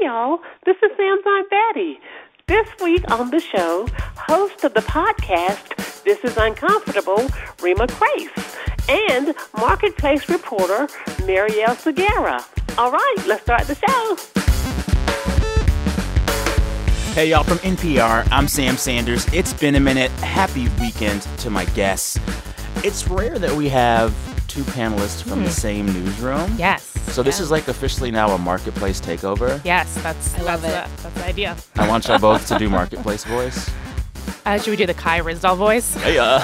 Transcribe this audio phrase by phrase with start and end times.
[0.00, 0.38] y'all.
[0.64, 2.00] This is Sam's Aunt Betty.
[2.46, 7.18] This week on the show, host of the podcast, This is Uncomfortable,
[7.58, 10.86] Reema Khrais, and marketplace reporter,
[11.26, 12.42] Marielle Segarra.
[12.78, 14.16] All right, let's start the show.
[17.14, 19.26] Hey, y'all, from NPR, I'm Sam Sanders.
[19.32, 20.12] It's been a minute.
[20.22, 22.20] Happy weekend to my guests.
[22.84, 24.14] It's rare that we have
[24.58, 26.52] two panelists from the same newsroom.
[26.58, 26.82] Yes.
[27.12, 29.60] So this is like officially now a marketplace takeover.
[29.64, 30.96] Yes, that's I love that's, it.
[30.96, 31.56] The, that's the idea.
[31.76, 33.70] I want y'all both to do marketplace voice.
[34.44, 35.94] Uh, should we do the Kai Ryssdal voice?
[35.94, 36.40] Hey, uh,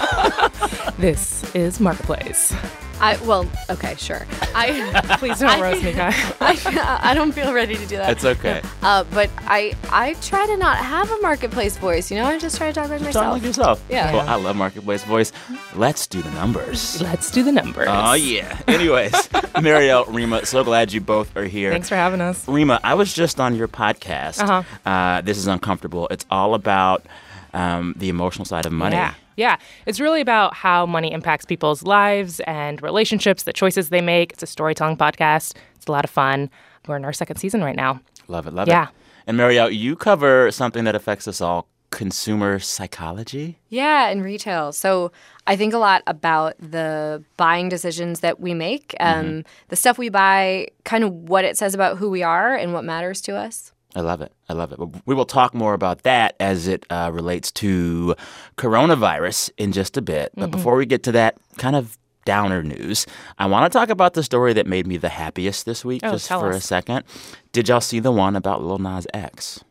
[0.99, 2.55] This is Marketplace.
[3.01, 4.27] I well, okay, sure.
[4.55, 8.11] I Please don't I roast me, think- I, I don't feel ready to do that.
[8.13, 8.63] it's okay.
[8.83, 12.11] Uh, but I I try to not have a marketplace voice.
[12.11, 13.33] You know, I just try to talk like Talk myself.
[13.35, 13.85] like yourself.
[13.89, 14.13] Yeah.
[14.13, 15.33] Well, I love marketplace voice.
[15.75, 17.03] Let's do the numbers.
[17.03, 17.89] Let's do the numbers.
[17.91, 18.59] Oh, yeah.
[18.69, 19.13] Anyways,
[19.59, 21.73] Marielle, Reema, so glad you both are here.
[21.73, 22.47] Thanks for having us.
[22.47, 24.41] Reema, I was just on your podcast.
[24.41, 24.63] Uh-huh.
[24.89, 26.07] Uh, this is uncomfortable.
[26.11, 27.05] It's all about
[27.53, 28.97] um, the emotional side of money.
[28.97, 29.15] Yeah.
[29.37, 29.57] Yeah.
[29.87, 34.33] It's really about how money impacts people's lives and relationships, the choices they make.
[34.33, 35.55] It's a storytelling podcast.
[35.77, 36.51] It's a lot of fun.
[36.87, 38.01] We're in our second season right now.
[38.29, 38.85] Love it, love Yeah.
[38.85, 38.87] it.
[38.87, 38.89] Yeah.
[39.27, 43.59] And Marielle, you cover something that affects us all consumer psychology.
[43.69, 44.73] Yeah, in retail.
[44.73, 45.13] So
[45.47, 50.09] I think a lot about the buying decisions that we make, um, the stuff we
[50.09, 53.73] buy, kind of what it says about who we are and what matters to us.
[53.97, 54.33] I love it.
[54.49, 54.79] I love it.
[55.07, 58.15] We will talk more about that as it uh, relates to
[58.57, 60.33] coronavirus in just a bit.
[60.37, 63.07] But before we get to that kind of downer news,
[63.39, 66.13] I want to talk about the story that made me the happiest this week, Oh,
[66.13, 67.05] just for a second.
[67.53, 69.63] Did y'all see the one about Lil Nas X?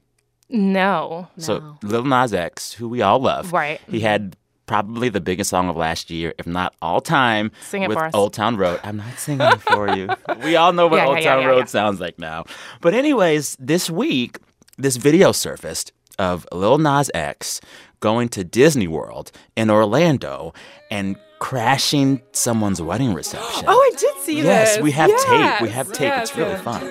[0.49, 1.27] No.
[1.37, 3.81] So Lil Nas X, who we all love, Right.
[3.87, 7.89] He had probably the biggest song of last year, if not all time, Sing it
[7.89, 8.13] with for us.
[8.13, 8.79] Old Town Road.
[8.83, 10.09] I'm not singing it for you.
[10.43, 12.45] We all know what Yeah, Old yeah, Town yeah, Road sounds like now.
[12.81, 14.37] But anyways, this week,
[14.77, 17.61] this video surfaced of Lil Nas X
[17.99, 20.53] going to Disney World in Orlando
[20.91, 23.65] and crashing someone's wedding reception.
[23.67, 24.47] Oh, I did see that.
[24.47, 24.83] yes, this.
[24.83, 25.61] we have tape.
[25.61, 26.07] We have tape.
[26.07, 26.61] yes, it's really yes.
[26.61, 26.81] fun.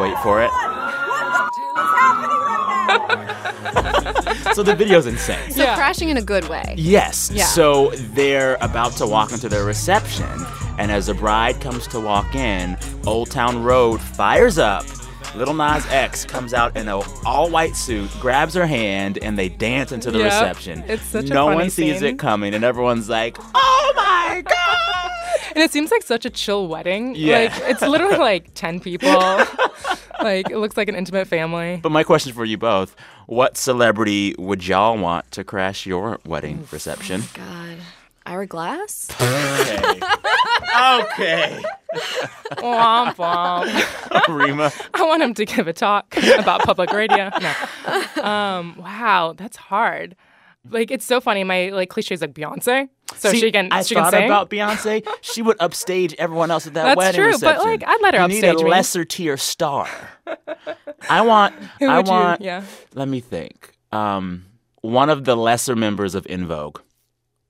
[0.00, 0.73] Wait for it.
[4.54, 5.50] So the video's insane.
[5.50, 5.74] So Yeah.
[5.76, 6.74] crashing in a good way.
[6.76, 7.30] Yes.
[7.32, 7.44] Yeah.
[7.46, 10.28] So they're about to walk into their reception,
[10.78, 14.84] and as the bride comes to walk in, Old Town Road fires up.
[15.34, 19.90] Little Nas X comes out in an all-white suit, grabs her hand, and they dance
[19.90, 20.26] into the Yep.
[20.26, 20.84] reception.
[20.86, 22.04] It's such a no funny one sees scene.
[22.10, 23.73] it coming, and everyone's like, "Oh my god!"
[25.54, 27.14] And it seems like such a chill wedding.
[27.14, 27.38] Yeah.
[27.38, 29.10] Like it's literally like 10 people.
[30.20, 31.78] like it looks like an intimate family.
[31.82, 36.66] But my question for you both: What celebrity would y'all want to crash your wedding
[36.70, 37.22] reception?
[37.34, 37.78] God.
[38.26, 39.10] Ira Glass?
[39.20, 39.78] Okay.
[40.74, 41.62] okay.
[42.56, 43.68] womp womp.
[44.28, 44.88] Reema.
[44.94, 47.30] I want him to give a talk about public radio.
[47.40, 47.54] No.
[48.24, 50.16] Um, wow, that's hard.
[50.70, 51.44] Like it's so funny.
[51.44, 54.24] My like cliche is like Beyonce, so See, she can I she can thought sing.
[54.24, 55.06] about Beyonce.
[55.20, 58.20] She would upstage everyone else at that That's wedding true, but, like, I'd let her
[58.20, 58.70] you upstage need a me.
[58.70, 59.88] lesser tier star.
[61.10, 61.54] I want.
[61.80, 62.40] Who I would you- want.
[62.40, 62.64] yeah.
[62.94, 63.72] Let me think.
[63.92, 64.46] Um,
[64.80, 66.80] one of the lesser members of En Vogue,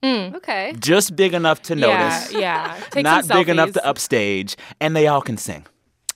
[0.04, 0.74] Okay.
[0.78, 2.80] just big enough to notice, Yeah, yeah.
[2.90, 5.66] Take not some big enough to upstage, and they all can sing.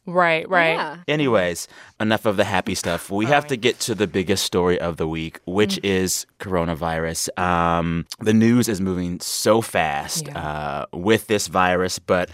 [0.08, 0.72] Right, right.
[0.72, 0.96] Yeah.
[1.06, 1.68] Anyways,
[2.00, 3.10] enough of the happy stuff.
[3.10, 5.84] We have to get to the biggest story of the week, which Mm.
[5.84, 7.28] is coronavirus.
[7.38, 10.38] Um, the news is moving so fast Yeah.
[10.38, 12.30] uh, with this virus, but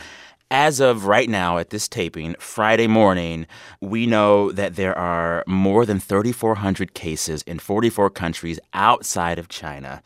[0.50, 3.46] as of right now, at this taping, Friday morning,
[3.80, 10.02] we know that there are more than 3,400 cases in 44 countries outside of China.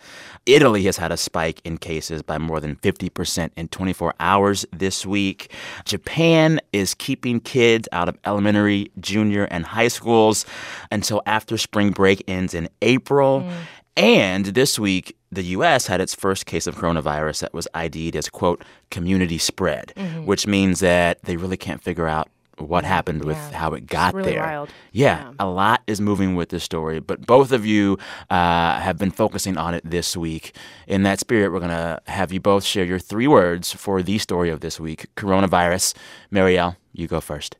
[0.46, 5.04] Italy has had a spike in cases by more than 50% in 24 hours this
[5.04, 5.52] week.
[5.84, 10.46] Japan is keeping kids out of elementary, junior, and high schools
[10.90, 13.42] until after spring break ends in April.
[13.42, 13.52] Mm.
[13.98, 15.88] And this week, the U.S.
[15.88, 19.92] had its first case of coronavirus that was ID'd as, quote, community spread,
[20.24, 22.28] which means that they really can't figure out
[22.58, 23.56] what happened with Yeah.
[23.58, 24.42] how it got really there.
[24.42, 24.68] wild.
[24.92, 27.98] Yeah, a lot is moving with this story, but both of you
[28.30, 30.54] uh, have been focusing on it this week.
[30.86, 34.18] In that spirit, we're going to have you both share your three words for the
[34.18, 35.94] story of this week coronavirus.
[36.32, 37.56] Marielle, you go first.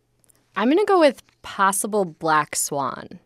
[0.56, 3.20] I'm going to go with possible black swan.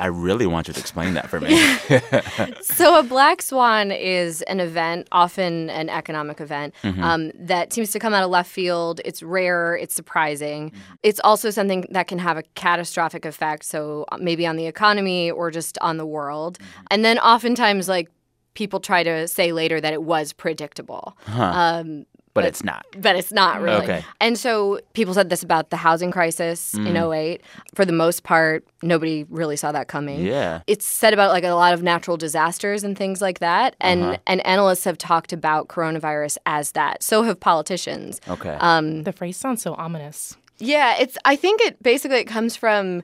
[0.00, 1.54] I really want you to explain that for me.
[2.62, 7.98] So, a black swan is an event, often an economic event, um, that seems to
[7.98, 9.00] come out of left field.
[9.04, 10.72] It's rare, it's surprising.
[11.02, 15.30] It's also something that can have a catastrophic effect, so uh, maybe on the economy
[15.30, 16.58] or just on the world.
[16.90, 18.10] And then, oftentimes, like
[18.54, 21.16] people try to say later that it was predictable.
[21.28, 22.84] Um, But it's not.
[22.98, 23.84] But it's not really.
[23.84, 24.04] Okay.
[24.20, 27.14] And so people said this about the housing crisis in Mm.
[27.14, 27.40] 08.
[27.76, 30.20] For the most part, nobody really saw that coming.
[30.26, 30.60] Yeah.
[30.66, 33.76] It's said about like a lot of natural disasters and things like that.
[33.80, 34.16] And Uh-huh.
[34.26, 37.02] and analysts have talked about coronavirus as that.
[37.04, 38.20] So have politicians.
[38.28, 38.56] Okay.
[38.60, 40.36] Um, The phrase sounds so ominous.
[40.58, 41.16] Yeah, it's.
[41.24, 43.02] I think it basically it comes from.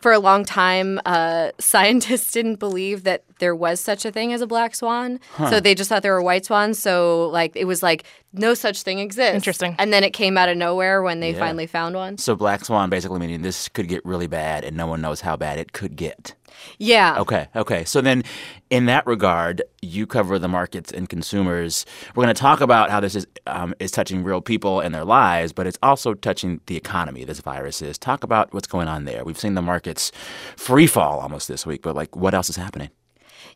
[0.00, 4.40] For a long time, uh, scientists didn't believe that there was such a thing as
[4.40, 5.18] a black swan.
[5.38, 6.78] So they just thought there were white swans.
[6.78, 9.34] So like it was like no such thing exists.
[9.34, 9.74] Interesting.
[9.78, 11.38] And then it came out of nowhere when they Yeah.
[11.38, 12.18] finally found one.
[12.18, 15.36] so black swan basically meaning this could get really bad and no one knows how
[15.36, 16.34] bad it could get.
[16.78, 17.20] Yeah.
[17.20, 17.84] Okay, okay.
[17.84, 18.22] So then,
[18.70, 21.86] in that regard, you cover the markets and consumers.
[22.14, 25.04] We're going to talk about how this is um, is touching real people and their
[25.04, 27.24] lives, but it's also touching the economy.
[27.24, 27.98] This virus is.
[27.98, 29.24] Talk about what's going on there.
[29.24, 30.12] We've seen the markets
[30.56, 32.90] free fall almost this week, but like, what else is happening?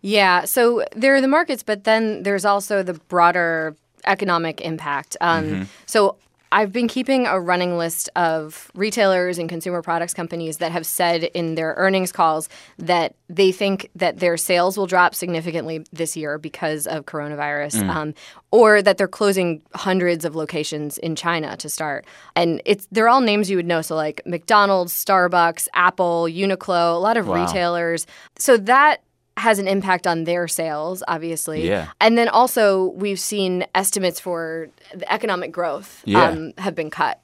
[0.00, 0.44] Yeah.
[0.44, 3.76] So there are the markets, but then there's also the broader
[4.06, 5.17] economic impact.
[5.20, 6.17] Um, So
[6.54, 11.24] I've been keeping a running list of retailers and consumer products companies that have said
[11.24, 12.48] in their earnings calls
[12.78, 18.14] that they think that their sales will drop significantly this year because of coronavirus, um,
[18.52, 22.06] or that they're closing hundreds of locations in China to start.
[22.36, 23.82] And it's they're all names you would know.
[23.82, 27.34] So like McDonald's, Starbucks, Apple, Uniqlo, a lot of Wow.
[27.34, 28.06] retailers.
[28.38, 29.02] So that
[29.36, 31.66] has an impact on their sales, obviously.
[31.66, 31.88] Yeah.
[32.00, 36.28] And then also, we've seen estimates for the economic growth Yeah.
[36.28, 37.20] um, have been cut.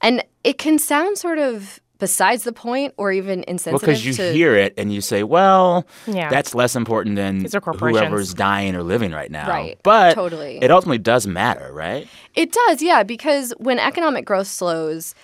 [0.00, 4.12] And it can sound sort of besides the point or even Well, insensitive because you
[4.14, 4.32] to.
[4.32, 6.28] hear it and you say, "Well, Yeah.
[6.30, 8.00] that's less important than These are corporations.
[8.00, 9.78] whoever's dying or living right now." Right.
[9.84, 10.58] But Totally.
[10.60, 12.08] it ultimately does matter, right?
[12.34, 15.14] It does, yeah, because when economic growth slows,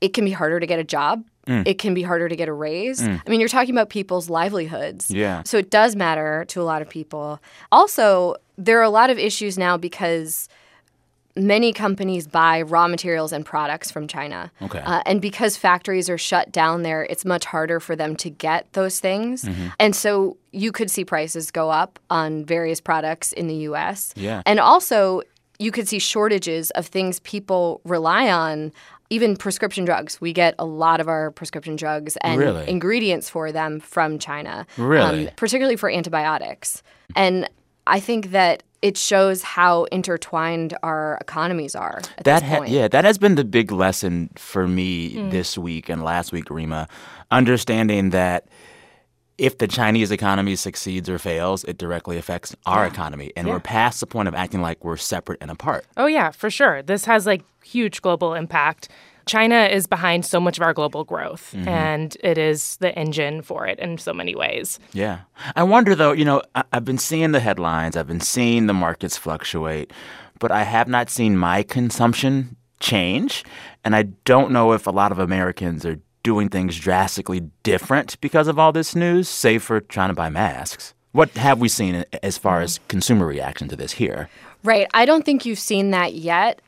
[0.00, 1.22] it can be harder to get a job.
[1.46, 1.66] Mm.
[1.66, 3.02] It can be harder to get a raise.
[3.02, 5.10] I mean, you're talking about people's livelihoods.
[5.10, 5.42] Yeah.
[5.44, 7.40] So it does matter to a lot of people.
[7.72, 10.48] Also, there are a lot of issues now because
[11.36, 14.50] many companies buy raw materials and products from China.
[14.62, 14.80] Okay.
[14.80, 18.72] Uh, and because factories are shut down there, it's much harder for them to get
[18.72, 19.44] those things.
[19.44, 19.68] Mm-hmm.
[19.78, 24.12] And so you could see prices go up on various products in the US.
[24.16, 24.42] Yeah.
[24.44, 25.22] And also,
[25.58, 28.72] you could see shortages of things people rely on.
[29.12, 30.20] Even prescription drugs.
[30.20, 32.68] We get a lot of our prescription drugs and Really?
[32.68, 34.66] ingredients for them from China.
[34.78, 35.28] um, Really?
[35.36, 36.82] particularly for antibiotics.
[37.16, 37.48] And
[37.86, 43.04] I think that it shows how intertwined our economies are at that ha- yeah that
[43.04, 45.30] has been the big lesson for me Mm.
[45.30, 46.88] this week and last week rima
[47.30, 48.46] understanding that
[49.40, 53.98] if the chinese economy succeeds or fails it directly affects our economy and we're past
[54.00, 56.82] the point of acting like we're separate and apart Oh, yeah, for sure.
[56.82, 58.88] This has like huge global impact.
[59.26, 61.68] China is behind so much of our global growth, mm-hmm.
[61.68, 64.78] and it is the engine for it in so many ways.
[64.92, 65.20] yeah
[65.56, 68.74] i wonder though you know I- i've been seeing the headlines i've been seeing the
[68.74, 69.92] markets fluctuate
[70.38, 73.44] but i have not seen my consumption change
[73.84, 78.48] and i don't know if a lot of americans are doing things drastically different because
[78.48, 82.38] of all this news save for trying to buy masks what have we seen as
[82.38, 82.64] far mm-hmm.
[82.64, 84.28] as consumer reaction to this here
[84.62, 84.86] Right.
[84.92, 86.60] I don't think you've seen that yet.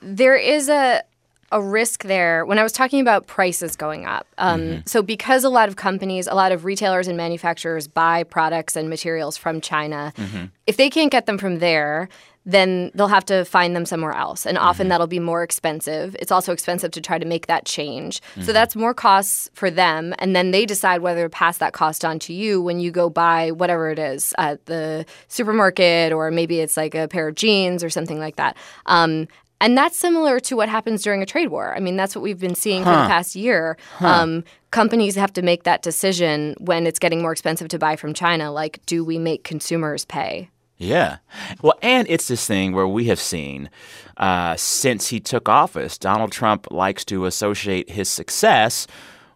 [0.00, 1.02] There is a
[1.52, 4.26] a risk there when I was talking about prices going up.
[4.38, 4.80] Um, mm-hmm.
[4.86, 8.88] So, because a lot of companies, a lot of retailers and manufacturers buy products and
[8.88, 10.46] materials from China, mm-hmm.
[10.66, 12.08] if they can't get them from there,
[12.46, 14.46] then they'll have to find them somewhere else.
[14.46, 16.14] And often that'll be more expensive.
[16.18, 18.20] It's also expensive to try to make that change.
[18.42, 20.14] So, that's more costs for them.
[20.18, 23.10] And then they decide whether to pass that cost on to you when you go
[23.10, 27.82] buy whatever it is at the supermarket, or maybe it's like a pair of jeans
[27.82, 28.56] or something like that.
[28.86, 29.26] Um,
[29.60, 31.74] and that's similar to what happens during a trade war.
[31.74, 33.76] I mean, that's what we've been seeing for the past year.
[34.00, 38.12] Um, companies have to make that decision when it's getting more expensive to buy from
[38.12, 38.52] China.
[38.52, 40.50] Like, do we make consumers pay?
[40.76, 41.18] Yeah.
[41.62, 43.70] Well, and it's this thing where we have seen
[44.16, 48.86] uh, since he took office, Donald Trump likes to associate his success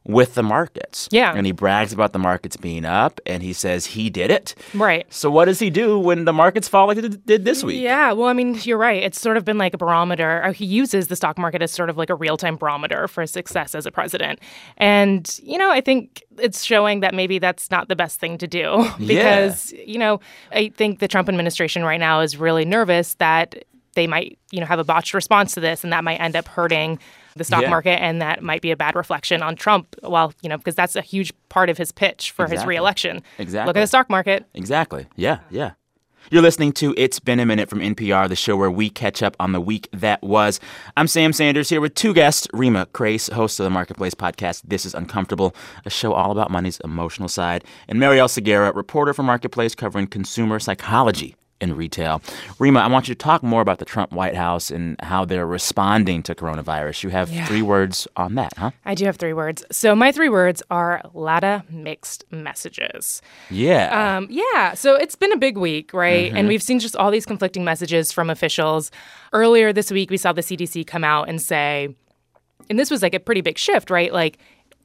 [0.09, 1.07] with the markets.
[1.12, 1.35] Yeah.
[1.37, 4.55] And he brags about the markets being up and he says he did it.
[4.75, 5.07] Right.
[5.12, 7.81] So, what does he do when the markets fall like it did this week?
[7.81, 9.03] Yeah, well, I mean, you're right.
[9.03, 10.50] It's sort of been like a barometer.
[10.53, 13.75] He uses the stock market as sort of like a real time barometer for success
[13.75, 14.41] as a president.
[14.79, 18.47] And, you know, I think it's showing that maybe that's not the best thing to
[18.47, 20.21] do because, you know,
[20.53, 23.62] I think the Trump administration right now is really nervous that
[23.95, 26.49] they might, you know, have a botched response to this and that might end up
[26.49, 26.99] hurting
[27.38, 27.71] the stock Yeah.
[27.71, 29.95] market and that might be a bad reflection on Trump.
[30.02, 33.23] Well, you know, because that's a huge part of his pitch for his reelection.
[33.38, 33.66] Exactly.
[33.68, 34.45] Look at the stock market.
[34.54, 35.07] Exactly.
[35.16, 35.73] Yeah, yeah.
[36.30, 39.35] You're listening to It's Been a Minute from NPR, the show where we catch up
[39.40, 40.61] on the week that was.
[40.95, 44.85] I'm Sam Sanders here with two guests Reema Khrais, host of the Marketplace podcast This
[44.85, 45.54] is Uncomfortable,
[45.87, 50.59] a show all about money's emotional side, and Marielle Segarra, reporter for Marketplace covering consumer
[50.59, 52.21] psychology in retail.
[52.61, 55.47] Reema, I want you to talk more about the Trump White House and how they're
[55.47, 57.03] responding to coronavirus.
[57.03, 57.47] You have Yeah.
[57.47, 58.71] three words on that, huh?
[58.85, 59.65] I do have three words.
[59.73, 63.23] So my three words are a lot of mixed messages.
[63.50, 64.17] Yeah.
[64.19, 66.33] Um, yeah, so it's been a big week, right?
[66.33, 68.91] And we've seen just all these conflicting messages from officials.
[69.33, 71.88] Earlier this week, we saw the CDC come out and say,
[72.71, 74.12] and this was like a pretty big shift, right?
[74.12, 74.38] Like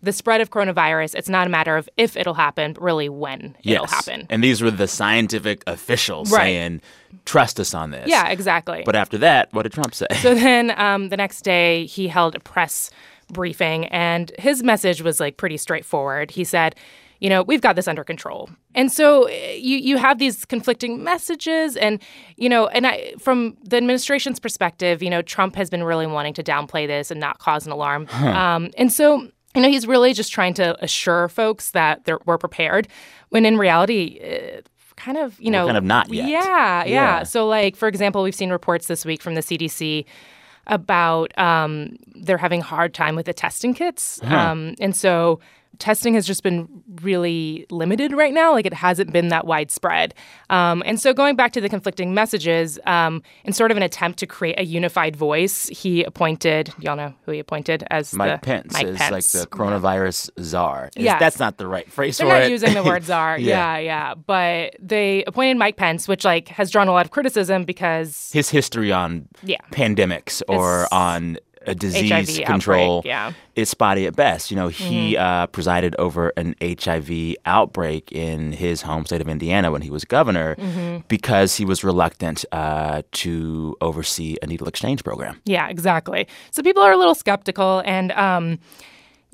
[0.04, 3.56] the spread of coronavirus, it's not a matter of if it'll happen, but really when
[3.64, 4.28] it'll happen.
[4.30, 6.42] And these were the scientific officials Right.
[6.44, 6.82] saying,
[7.26, 8.08] trust us on this.
[8.08, 8.84] yeah, exactly.
[8.86, 10.08] But after that, what did Trump say?
[10.22, 12.92] So then um, the next day, he held a press
[13.32, 16.32] briefing, and his message was like pretty straightforward.
[16.32, 16.76] He said,
[17.20, 18.50] you know, we've got this under control.
[18.76, 22.02] And so eh, you you have these conflicting messages and
[22.36, 26.34] you know, and I from the administration's perspective, you know, Trump has been really wanting
[26.34, 28.08] to downplay this and not cause an alarm.
[28.12, 32.38] Um, and so you know, he's really just trying to assure folks that they're, we're
[32.38, 32.88] prepared,
[33.30, 34.62] when in reality, uh,
[34.96, 36.28] kind of, you know, kind of not yet.
[36.28, 37.24] Yeah, yeah, Yeah.
[37.24, 40.06] So, like for example, we've seen reports this week from the CDC
[40.68, 45.40] about um, they're having a hard time with the testing kits, um, and so
[45.80, 46.68] testing has just been
[47.02, 48.52] really limited right now.
[48.54, 50.14] Like it hasn't been that widespread.
[50.50, 54.20] Um, and so going back to the conflicting messages, um, in sort of an attempt
[54.20, 56.74] to create a unified voice, he appointed.
[56.80, 59.12] Y'all know who he appointed as Mike the Pence Mike is Pence.
[59.12, 60.90] like the coronavirus czar.
[60.96, 61.20] Is- Yes.
[61.20, 62.52] That's not the right phrase They're for not it.
[62.52, 63.38] using the word czar.
[63.38, 63.78] Yeah.
[63.78, 64.14] yeah, yeah.
[64.16, 68.50] But they appointed Mike Pence, which like has drawn a lot of criticism because His
[68.50, 69.58] history on Yeah.
[69.72, 73.30] pandemics or on a disease HIV control outbreak, yeah.
[73.30, 73.38] Mm-hmm.
[73.62, 74.52] is spotty at best.
[74.52, 79.72] You know, he uh, presided over an HIV outbreak in his home state of Indiana
[79.72, 81.06] when he was governor Mm-hmm.
[81.08, 85.40] because he was reluctant uh, to oversee a needle exchange program.
[85.46, 86.28] Yeah, exactly.
[86.52, 88.60] So people are a little skeptical, and um,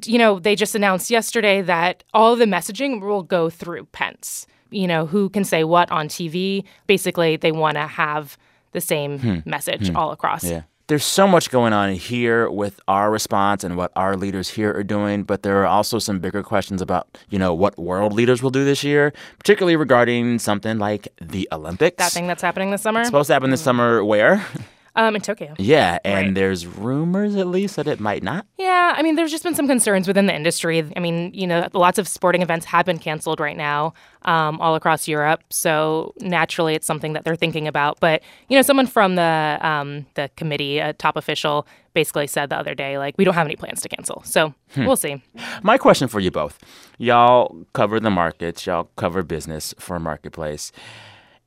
[0.05, 4.47] you know, they just announced yesterday that all the messaging will go through Pence.
[4.71, 6.63] You know, who can say what on TV?
[6.87, 8.37] Basically, they want to have
[8.71, 10.43] the same message all across.
[10.43, 10.61] Yeah.
[10.89, 14.83] There's so much going on here with our response and what our leaders here are
[14.83, 18.49] doing, but there are also some bigger questions about, you know, what world leaders will
[18.49, 21.97] do this year, particularly regarding something like the Olympics.
[21.97, 24.43] That thing that's happening this summer, supposed to happen this summer where?
[24.99, 25.53] um, in Tokyo.
[25.57, 26.35] yeah, and Right.
[26.35, 28.45] there's rumors at least that it might not.
[28.57, 30.83] Yeah, I mean, there's just been some concerns within the industry.
[30.95, 34.75] I mean, you know, lots of sporting events have been canceled right now um, all
[34.75, 35.41] across Europe.
[35.49, 37.99] So naturally, it's something that they're thinking about.
[37.99, 42.57] But you know, someone from the um, the committee, a top official, basically said the
[42.57, 44.21] other day, like, we don't have any plans to cancel.
[44.25, 45.23] So we'll see.
[45.63, 46.59] My question for you both.
[46.97, 50.71] Y'all cover the markets, y'all cover business for Marketplace.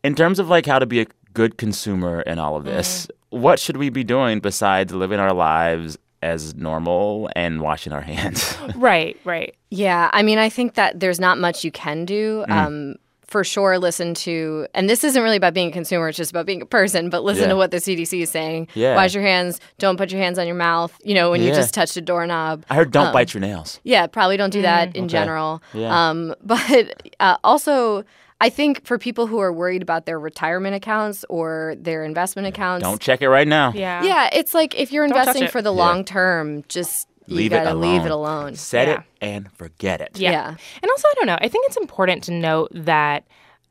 [0.03, 3.59] In terms of like how to be a good consumer in all of this, what
[3.59, 8.57] should we be doing besides living our lives as normal and washing our hands?
[8.77, 9.55] right, right.
[9.71, 12.45] Yeah, I mean, I think that there's not much you can do.
[12.49, 12.53] Mm.
[12.53, 12.95] Um,
[13.27, 16.45] for sure, listen to, and this isn't really about being a consumer, it's just about
[16.45, 17.49] being a person, but listen Yeah.
[17.49, 18.69] to what the CDC is saying.
[18.75, 18.95] Yeah.
[18.95, 21.73] Wash your hands, don't put your hands on your mouth, you know, when you just
[21.73, 22.67] touched a doorknob.
[22.69, 23.81] I heard don't Um, bite your nails.
[23.85, 25.13] Yeah, probably don't do that in Okay.
[25.13, 25.63] general.
[25.73, 26.11] Yeah.
[26.11, 28.05] Um, but uh, also,
[28.43, 32.83] I think for people who are worried about their retirement accounts or their investment accounts,
[32.83, 33.73] Don't check it right now.
[33.75, 34.03] Yeah.
[34.03, 35.79] yeah, it's like if you're Don't investing for the Yeah.
[35.85, 37.93] long term, just you Leave it gotta alone.
[37.99, 38.57] leave it alone.
[38.57, 40.11] Set it and forget it.
[40.19, 40.31] Yeah.
[40.33, 40.49] Yeah.
[40.49, 41.39] And also, I don't know.
[41.41, 43.25] I think it's important to note that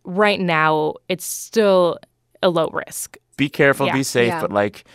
[0.05, 1.99] right now it's still
[2.41, 3.17] a low risk.
[3.37, 3.93] Be careful, Yeah.
[3.93, 4.41] be safe, Yeah.
[4.41, 4.85] but like,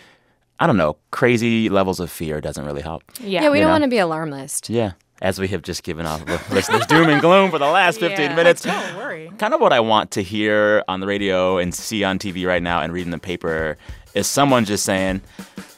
[0.58, 3.02] I don't know, crazy levels of fear doesn't really help.
[3.20, 3.42] Yeah.
[3.42, 3.74] Yeah, we You don't know?
[3.74, 4.70] want to be alarmist.
[4.70, 4.92] Yeah.
[5.22, 8.34] As we have just given off listeners doom and gloom for the last 15 Yeah.
[8.36, 8.62] minutes.
[8.62, 9.30] Don't worry.
[9.38, 12.62] Kind of what I want to hear on the radio and see on TV right
[12.62, 13.78] now and read in the paper
[14.14, 15.22] is someone just saying,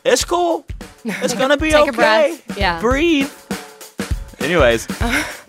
[0.04, 0.66] It's cool.
[1.04, 1.88] It's going to be Take okay.
[1.88, 2.58] a breath.
[2.58, 2.80] Yeah.
[2.80, 3.30] Breathe.
[4.40, 4.88] Anyways,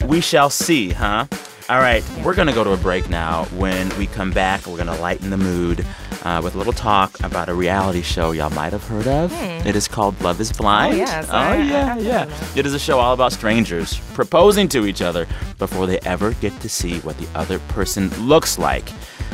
[0.05, 1.25] we shall see, huh?
[1.69, 3.45] All right, we're going to go to a break now.
[3.55, 5.85] When we come back, we're going to lighten the mood
[6.23, 9.31] uh, with a little talk about a reality show y'all might have heard of.
[9.65, 10.93] It is called Love is Blind.
[10.93, 12.29] Oh, yes, Oh, I- yeah, yeah.
[12.55, 16.59] It is a show all about strangers proposing to each other before they ever get
[16.61, 18.89] to see what the other person looks like.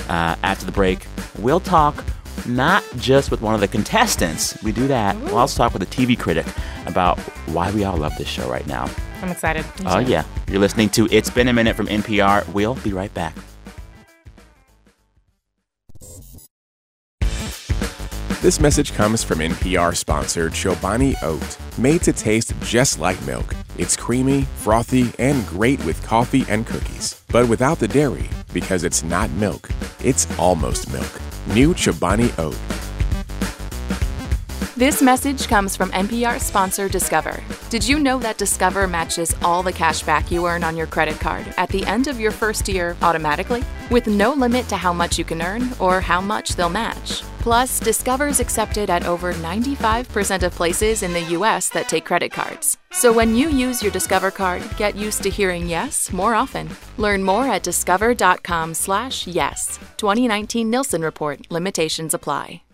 [0.09, 1.07] Uh, after the break,
[1.39, 2.03] we'll talk
[2.45, 4.61] not just with one of the contestants.
[4.61, 5.15] We do that.
[5.21, 6.45] We'll also talk with a TV critic
[6.85, 8.89] about why we all love this show right now.
[9.21, 9.65] I'm excited.
[9.85, 10.23] Oh, yeah.
[10.49, 12.47] You're listening to It's Been a Minute from NPR.
[12.49, 13.33] We'll be right back.
[18.45, 23.55] This message comes from NPR sponsored Chobani Oat, made to taste just like milk.
[23.75, 29.03] It's creamy, frothy, and great with coffee and cookies, but without the dairy because it's
[29.03, 29.67] not milk.
[30.03, 31.11] It's almost milk.
[31.55, 32.55] New Chobani Oat.
[34.77, 37.41] This message comes from NPR sponsor Discover.
[37.69, 41.17] Did you know that Discover matches all the cash back you earn on your credit
[41.17, 43.63] card at the end of your first year automatically?
[43.89, 47.23] With no limit to how much you can earn or how much they'll match.
[47.39, 52.33] Plus, Discover is accepted at over 95% of places in the US that take credit
[52.33, 52.75] cards.
[52.91, 56.69] So when you use your Discover card, get used to hearing yes more often.
[56.97, 59.79] Learn more at discover.com/yes.
[59.95, 61.49] 2019 Nielsen report.
[61.49, 62.64] Limitations apply.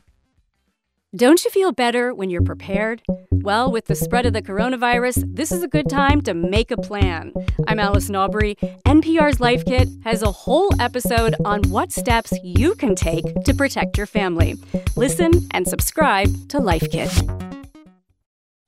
[1.13, 3.01] Don't you feel better when you're prepared?
[3.31, 6.77] Well, with the spread of the coronavirus, this is a good time to make a
[6.77, 7.33] plan.
[7.67, 8.55] I'm Allison Aubrey.
[8.85, 13.97] NPR's Life Kit has a whole episode on what steps you can take to protect
[13.97, 14.55] your family.
[14.95, 17.11] Listen and subscribe to Life Kit.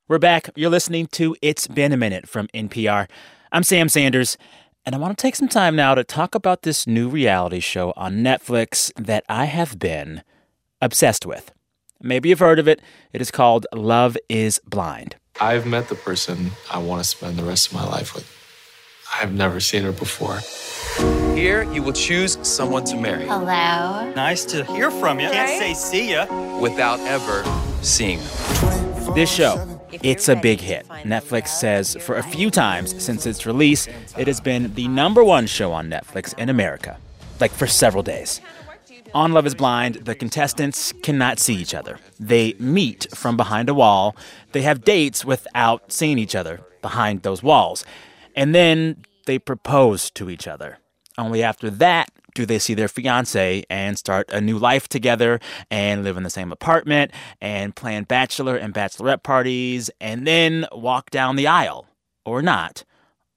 [0.09, 0.49] We're back.
[0.57, 3.09] You're listening to It's Been a Minute from NPR.
[3.53, 4.37] I'm Sam Sanders,
[4.85, 7.93] and I want to take some time now to talk about this new reality show
[7.95, 10.23] on Netflix that I have been
[10.81, 11.53] obsessed with.
[12.05, 12.81] Maybe you've heard of it.
[13.13, 15.15] It is called Love is Blind.
[15.39, 18.29] I've met the person I want to spend the rest of my life with.
[19.21, 20.39] I've never seen her before.
[21.33, 23.25] Here, you will choose someone to marry.
[23.25, 24.11] Hello.
[24.15, 25.29] Nice to hear from you.
[25.29, 26.25] Can't say see ya.
[26.59, 27.43] Without ever
[27.81, 29.15] seeing them.
[29.15, 30.85] This show, it's a big hit.
[31.03, 35.47] Netflix says for a few times since its release, it has been the number one
[35.47, 36.97] show on Netflix in America,
[37.39, 38.41] like for several days.
[39.13, 41.99] On Love is Blind, the contestants cannot see each other.
[42.19, 44.15] They meet from behind a wall.
[44.53, 47.85] They have dates without seeing each other behind those walls.
[48.35, 50.79] And then they propose to each other.
[51.15, 55.39] Only after that do they see their fiance and start a new life together
[55.69, 61.11] and live in the same apartment and plan bachelor and bachelorette parties and then walk
[61.11, 61.85] down the aisle
[62.25, 62.83] or not,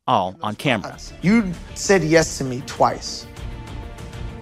[0.06, 0.96] all on camera.
[1.20, 3.26] You said yes to me twice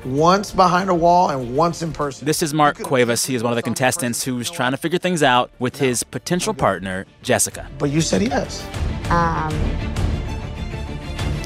[0.04, 2.26] once behind a wall and once in person.
[2.26, 3.24] This is Mark Cuevas.
[3.24, 6.54] He is one of the contestants who's trying to figure things out with his potential
[6.54, 7.68] partner, Jessica.
[7.78, 8.64] But you said yes.
[9.10, 9.52] Um.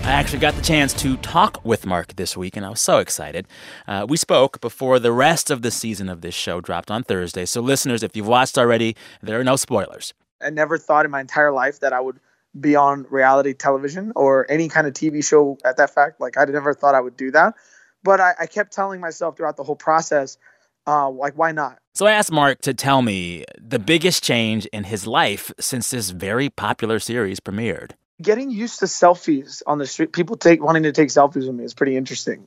[0.08, 2.96] I actually got the chance to talk with Mark this week, and I was so
[2.96, 3.46] excited.
[3.86, 7.44] Uh, we spoke before the rest of the season of this show dropped on Thursday.
[7.44, 10.14] So, listeners, if you've watched already, there are no spoilers.
[10.40, 12.20] I never thought in my entire life that I would
[12.58, 16.22] be on reality television or any kind of TV show at that fact.
[16.22, 17.54] Like, I never thought I would do that.
[18.08, 20.38] But I, I kept telling myself throughout the whole process,
[20.86, 21.78] uh, like, why not?
[21.92, 26.08] So I asked Mark to tell me the biggest change in his life since this
[26.08, 27.90] very popular series premiered.
[28.22, 31.64] Getting used to selfies on the street, people take wanting to take selfies with me
[31.64, 32.46] is pretty interesting.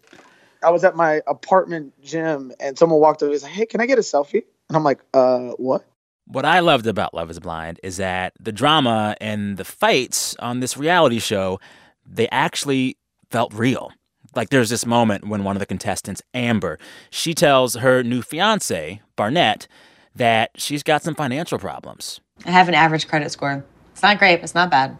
[0.63, 3.81] I was at my apartment gym and someone walked over and was like, Hey, can
[3.81, 4.43] I get a selfie?
[4.67, 5.85] And I'm like, uh, what?
[6.25, 10.59] What I loved about Love is Blind is that the drama and the fights on
[10.59, 11.59] this reality show,
[12.03, 12.97] they actually
[13.29, 13.91] felt real.
[14.35, 19.01] Like there's this moment when one of the contestants, Amber, she tells her new fiance,
[19.15, 19.67] Barnett,
[20.15, 22.21] that she's got some financial problems.
[22.45, 23.63] I have an average credit score.
[23.91, 24.97] It's not great, but it's not bad.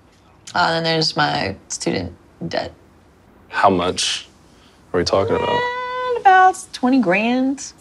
[0.53, 2.13] Uh, then there's my student
[2.47, 2.73] debt.
[3.49, 4.27] How much
[4.93, 5.49] are we talking about?
[6.09, 7.73] And about 20 grand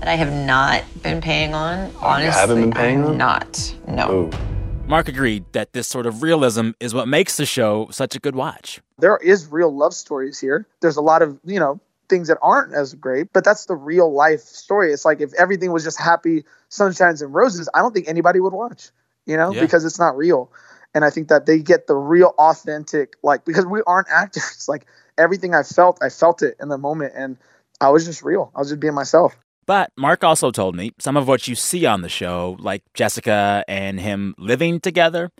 [0.00, 1.92] that I have not been paying on.
[2.00, 3.18] Honestly, you haven't been paying I'm on?
[3.18, 3.74] Not.
[3.86, 4.10] No.
[4.12, 4.51] Ooh.
[4.86, 8.34] Mark agreed that this sort of realism is what makes the show such a good
[8.34, 8.80] watch.
[8.98, 10.66] There is real love stories here.
[10.80, 14.12] There's a lot of, you know, things that aren't as great, but that's the real
[14.12, 14.92] life story.
[14.92, 18.52] It's like if everything was just happy, sunshines and roses, I don't think anybody would
[18.52, 18.90] watch,
[19.24, 19.62] you know, Yeah.
[19.62, 20.50] because it's not real.
[20.94, 24.68] And I think that they get the real authentic, like, because we aren't actors.
[24.68, 27.14] Like everything I felt, I felt it in the moment.
[27.16, 27.38] And
[27.80, 28.52] I was just real.
[28.54, 29.34] I was just being myself.
[29.66, 33.64] But Mark also told me some of what you see on the show, like Jessica
[33.68, 35.30] and him living together,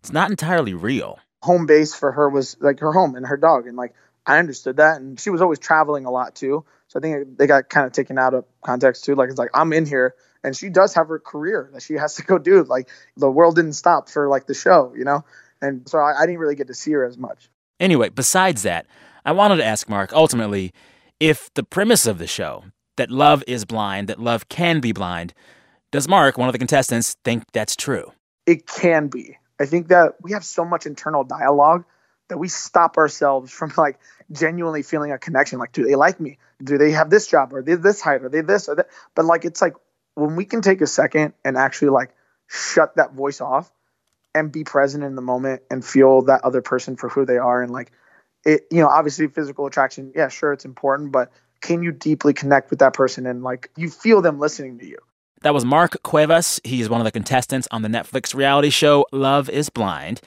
[0.00, 1.18] it's not entirely real.
[1.42, 3.94] home base for her was like her home and her dog and like
[4.26, 6.64] i understood that and she was always traveling a lot too.
[6.88, 9.14] So i think they got kind of taken out of context too.
[9.14, 12.16] Like it's like i'm in here and she does have her career that she has
[12.16, 12.62] to go do.
[12.64, 15.24] Like the world didn't stop for like the show you know?
[15.62, 17.48] And so i, I didn't really get to see her as much.
[17.78, 18.86] Anyway, besides that,
[19.24, 20.72] I wanted to ask Mark ultimately
[21.18, 22.64] if the premise of the show,
[23.00, 25.34] that love is blind, that love can be blind,
[25.90, 28.12] does Mark, one of the contestants, think that's true?
[28.50, 29.38] it can be.
[29.60, 31.84] I think that we have so much internal dialogue
[32.28, 33.98] that we stop ourselves from like
[34.32, 36.38] genuinely feeling a connection like do they like me?
[36.62, 37.54] Do they have this job?
[37.54, 38.22] Are they this height?
[38.22, 38.88] Are they this or that?
[39.14, 39.74] But like it's like
[40.14, 42.14] when we can take a second and actually like
[42.48, 43.70] shut that voice off
[44.34, 47.62] and be present in the moment and feel that other person for who they are
[47.62, 47.92] and like
[48.44, 52.70] it you know obviously physical attraction yeah sure it's important but can you deeply connect
[52.70, 54.98] with that person and like you feel them listening to you
[55.42, 56.60] That was Mark Cuevas.
[56.64, 60.20] He is one of the contestants on the Netflix reality show Love is Blind.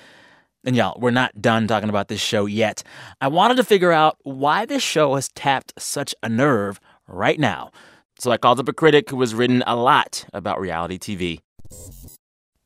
[0.66, 2.84] And y'all, we're not done talking about this show yet.
[3.20, 7.72] I wanted to figure out why this show has tapped such a nerve right now.
[8.18, 11.42] So I called up a critic who has written a lot about reality TV.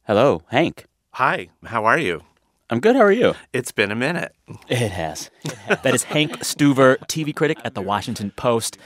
[0.04, 0.86] Hello, Hank.
[1.14, 2.22] Hi, how are you?
[2.70, 2.96] I'm good.
[2.96, 3.34] How are you?
[3.54, 4.36] It's been a minute.
[4.68, 5.30] It has.
[5.70, 8.78] that is Hank Stuever, TV critic at the Washington Post.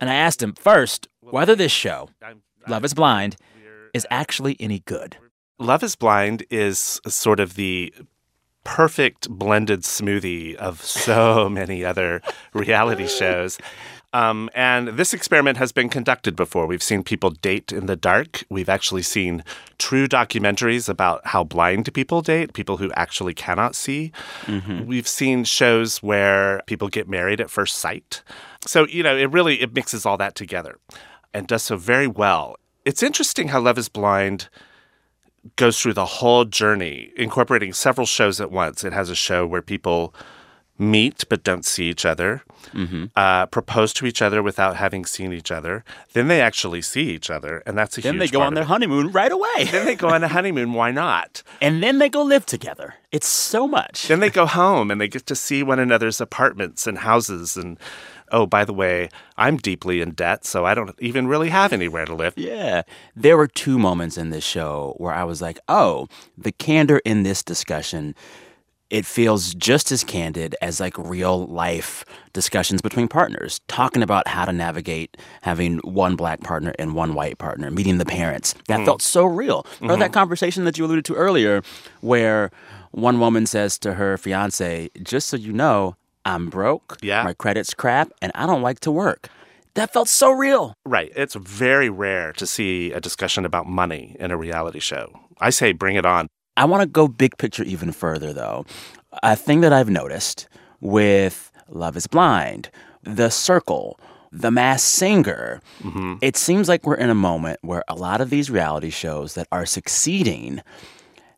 [0.00, 2.10] And I asked him first whether this show,
[2.68, 3.36] Love is Blind,
[3.92, 5.16] is actually any good.
[5.58, 7.92] Love is Blind is sort of the
[8.62, 13.58] perfect blended smoothie of so many other reality shows.
[14.14, 16.66] Um, and this experiment has been conducted before.
[16.66, 18.44] We've seen people date in the dark.
[18.48, 19.44] We've actually seen
[19.76, 24.12] true documentaries about how blind people date, people who actually cannot see.
[24.46, 24.86] Mm-hmm.
[24.86, 28.22] We've seen shows where people get married at first sight.
[28.66, 30.78] So, you know, it really it mixes all that together
[31.34, 32.56] and does so very well.
[32.86, 34.48] It's interesting how Love is Blind
[35.56, 38.84] goes through the whole journey, incorporating several shows at once.
[38.84, 40.14] It has a show where people
[40.78, 43.06] meet but don't see each other, mm-hmm.
[43.16, 45.84] uh, propose to each other without having seen each other.
[46.12, 48.20] Then they actually see each other, and that's a then huge.
[48.20, 49.64] Then they go on their honeymoon right away.
[49.70, 50.72] then they go on a honeymoon.
[50.72, 51.42] Why not?
[51.60, 52.94] And then they go live together.
[53.10, 54.08] It's so much.
[54.08, 57.78] Then they go home and they get to see one another's apartments and houses and.
[58.30, 62.04] Oh, by the way, I'm deeply in debt, so I don't even really have anywhere
[62.04, 62.34] to live.
[62.36, 62.82] Yeah.
[63.16, 67.22] There were two moments in this show where I was like, oh, the candor in
[67.22, 68.14] this discussion
[68.90, 74.44] it feels just as candid as like real life discussions between partners, talking about how
[74.44, 78.54] to navigate having one black partner and one white partner, meeting the parents.
[78.66, 78.84] That mm.
[78.84, 79.64] felt so real.
[79.64, 79.90] Mm-hmm.
[79.90, 81.62] Or that conversation that you alluded to earlier,
[82.00, 82.50] where
[82.92, 87.22] one woman says to her fiance, Just so you know, I'm broke, yeah.
[87.22, 89.28] my credit's crap, and I don't like to work.
[89.74, 90.74] That felt so real.
[90.84, 91.12] Right.
[91.14, 95.20] It's very rare to see a discussion about money in a reality show.
[95.40, 96.28] I say bring it on.
[96.58, 98.66] I want to go big picture even further, though.
[99.22, 100.48] A thing that I've noticed
[100.80, 102.68] with Love is Blind,
[103.04, 104.00] The Circle,
[104.32, 106.14] The Masked Singer, mm-hmm.
[106.20, 109.46] it seems like we're in a moment where a lot of these reality shows that
[109.52, 110.60] are succeeding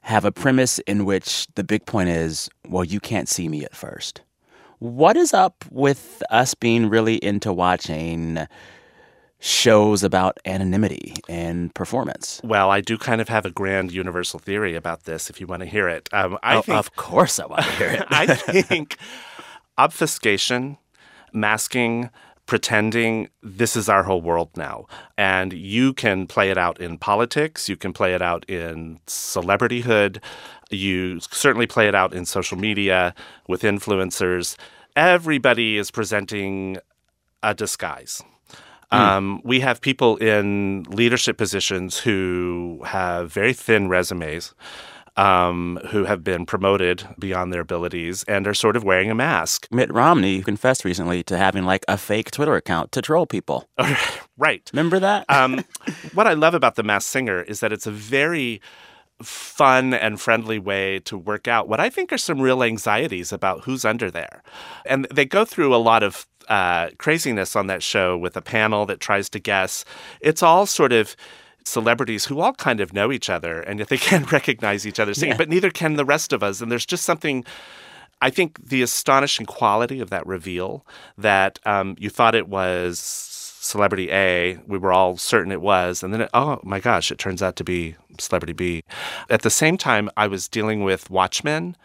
[0.01, 3.77] have a premise in which the big point is, well, you can't see me at
[3.77, 4.23] first.
[4.79, 8.47] What is up with us being really into watching
[9.41, 12.41] shows about anonymity and performance.
[12.45, 15.61] Well, I do kind of have a grand universal theory about this if you want
[15.61, 16.09] to hear it.
[16.13, 18.05] Um, I oh, think, of course, I want to hear it.
[18.11, 18.99] I think
[19.79, 20.77] obfuscation,
[21.33, 22.11] masking,
[22.45, 24.87] pretending this is our whole world now.
[25.17, 30.21] And you can play it out in politics, you can play it out in celebrityhood,
[30.69, 33.15] you certainly play it out in social media
[33.49, 34.57] with influencers.
[34.97, 36.79] Everybody is presenting
[37.43, 38.23] a disguise.
[38.93, 38.99] Mm.
[38.99, 44.55] Um, we have people in leadership positions who have very thin resumes.
[45.17, 49.67] Um, who have been promoted beyond their abilities and are sort of wearing a mask.
[49.71, 53.69] Mitt Romney confessed recently to having like a fake Twitter account to troll people.
[54.39, 54.71] right.
[54.73, 55.27] Remember that?
[55.29, 55.65] um,
[56.15, 58.63] what I love about The Masked Singer is that it's a very
[59.23, 63.65] fun and friendly way to work out what I think are some real anxieties about
[63.65, 64.43] who's under there.
[64.87, 68.87] And they go through a lot of uh, craziness on that show with a panel
[68.87, 69.85] that tries to guess.
[70.21, 71.15] It's all sort of
[71.65, 75.15] celebrities who all kind of know each other and yet they can't recognize each other
[75.15, 75.39] singing, yeah.
[75.39, 76.61] but neither can the rest of us.
[76.61, 77.45] And there's just something.
[78.23, 80.85] I think the astonishing quality of that reveal
[81.17, 83.30] that um, you thought it was
[83.71, 84.59] celebrity A.
[84.67, 86.03] We were all certain it was.
[86.03, 88.85] And then, it, oh my gosh, it turns out to be celebrity B.
[89.29, 91.77] At the same time, I was dealing with Watchmen,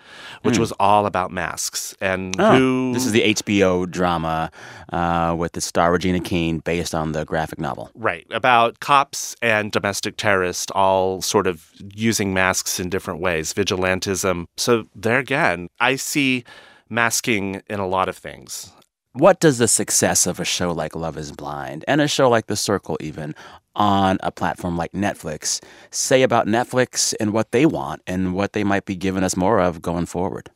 [0.41, 0.59] which mm.
[0.59, 1.95] was all about masks.
[2.01, 2.93] And oh, who.
[2.93, 4.51] This is the HBO drama
[4.91, 7.91] uh, with the star Regina King based on the graphic novel.
[7.93, 8.25] Right.
[8.31, 14.45] About cops and domestic terrorists all sort of using masks in different ways, vigilantism.
[14.57, 16.43] So there again, I see
[16.89, 18.71] masking in a lot of things
[19.15, 22.47] what does the success of a show like Love is Blind and a show like
[22.47, 23.33] The Circle, even
[23.73, 28.65] on a platform like Netflix, say about Netflix and what they want and what they
[28.65, 30.49] might be giving us more of going forward?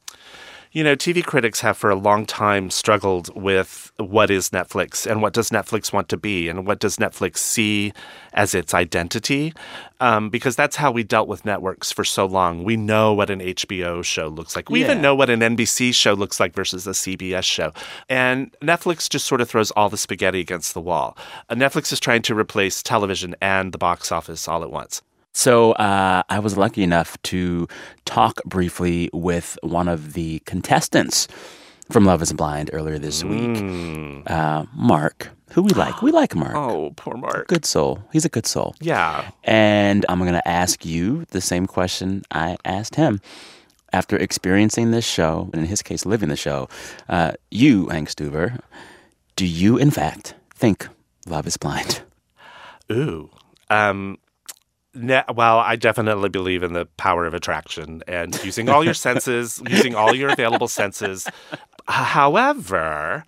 [0.71, 5.19] You know, TV critics have for a long time struggled with what is Netflix and
[5.19, 7.91] what does Netflix want to be and what does Netflix see
[8.34, 9.51] as its identity,
[9.99, 12.63] um, because that's how we dealt with networks for so long.
[12.63, 14.69] We know what an HBO show looks like.
[14.69, 14.91] We yeah.
[14.91, 17.73] even know what an NBC show looks like versus a CBS show.
[18.08, 21.17] And Netflix just sort of throws all the spaghetti against the wall.
[21.49, 25.01] Uh, Netflix is trying to replace television and the box office all at once.
[25.39, 27.65] So uh, I was lucky enough to
[28.04, 31.30] talk briefly with one of the contestants
[31.89, 34.19] from Love Is Blind earlier this mm.
[34.19, 36.02] week, uh, Mark, who we like.
[36.02, 36.58] We like Mark.
[36.58, 37.47] Oh, poor Mark.
[37.47, 38.04] Good soul.
[38.12, 38.75] He's a good soul.
[38.82, 39.32] Yeah.
[39.45, 43.21] And I'm going to ask you the same question I asked him.
[43.93, 46.67] After experiencing this show, and in his case, living the show,
[47.08, 48.60] uh, you, Hank Stuever,
[49.38, 50.89] do you in fact think
[51.28, 52.02] Love is Blind?
[52.91, 53.30] Ooh.
[53.69, 54.17] Um,
[54.99, 59.62] ne- well, I definitely believe in the power of attraction and using all your senses,
[59.69, 61.27] using all your available senses.
[61.88, 63.25] However,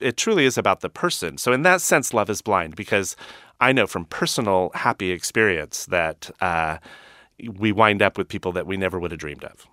[0.00, 1.38] it truly is about the person.
[1.38, 3.16] So, in that sense, love is blind because
[3.60, 6.78] I know from personal happy experience that uh,
[7.56, 9.66] we wind up with people that we never would have dreamed of.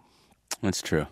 [0.61, 1.05] That's true.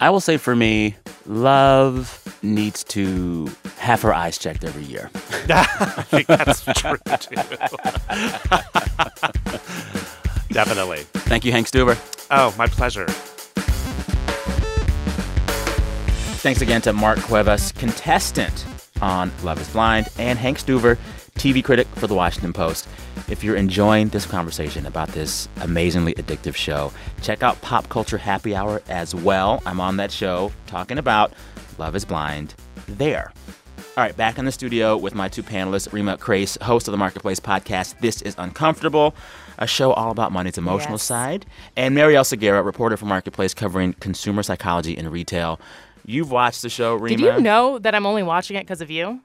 [0.00, 5.10] I will say for me, love needs to have her eyes checked every year.
[5.48, 5.64] I
[6.08, 7.36] think that's true too.
[10.52, 10.98] Definitely.
[11.12, 11.96] Thank you, Hank Stuever.
[12.30, 13.06] Oh, my pleasure.
[16.42, 18.66] Thanks again to Mark Cuevas, contestant
[19.00, 20.98] on Love is Blind, and Hank Stuever,
[21.36, 22.86] TV critic for The Washington Post.
[23.28, 28.54] If you're enjoying this conversation about this amazingly addictive show, check out Pop Culture Happy
[28.54, 29.62] Hour as well.
[29.64, 31.32] I'm on that show talking about
[31.78, 32.54] Love is Blind
[32.86, 33.32] there.
[33.96, 36.98] All right, back in the studio with my two panelists, Reema Khrais, host of the
[36.98, 39.14] Marketplace podcast, This is Uncomfortable,
[39.58, 41.02] a show all about money's emotional Yes.
[41.02, 45.60] side, and Marielle Segarra, reporter for Marketplace covering consumer psychology and retail.
[46.06, 47.08] You've watched the show, Reema.
[47.08, 49.20] Did you know that I'm only watching it because of you?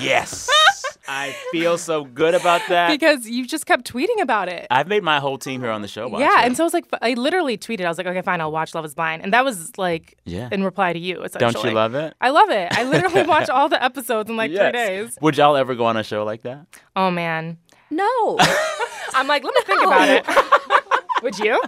[0.00, 0.50] Yes.
[1.08, 2.88] I feel so good about that.
[2.88, 4.66] Because you just kept tweeting about it.
[4.70, 6.46] I've made my whole team here on the show watch yeah, it.
[6.46, 7.84] and so I was like, I literally tweeted.
[7.84, 10.48] I was like, okay, fine, I'll watch Love Is Blind, and that was like, Yeah.
[10.50, 11.22] in reply to you.
[11.22, 11.52] Essentially.
[11.52, 12.14] Don't you love it?
[12.20, 12.68] I love it.
[12.72, 14.62] I literally watch all the episodes in like Yes.
[14.62, 15.18] three days.
[15.20, 16.66] Would y'all ever go on a show like that?
[16.96, 17.58] Oh man,
[17.90, 18.38] No.
[19.14, 21.22] I'm like, let me think about it.
[21.22, 21.60] Would you?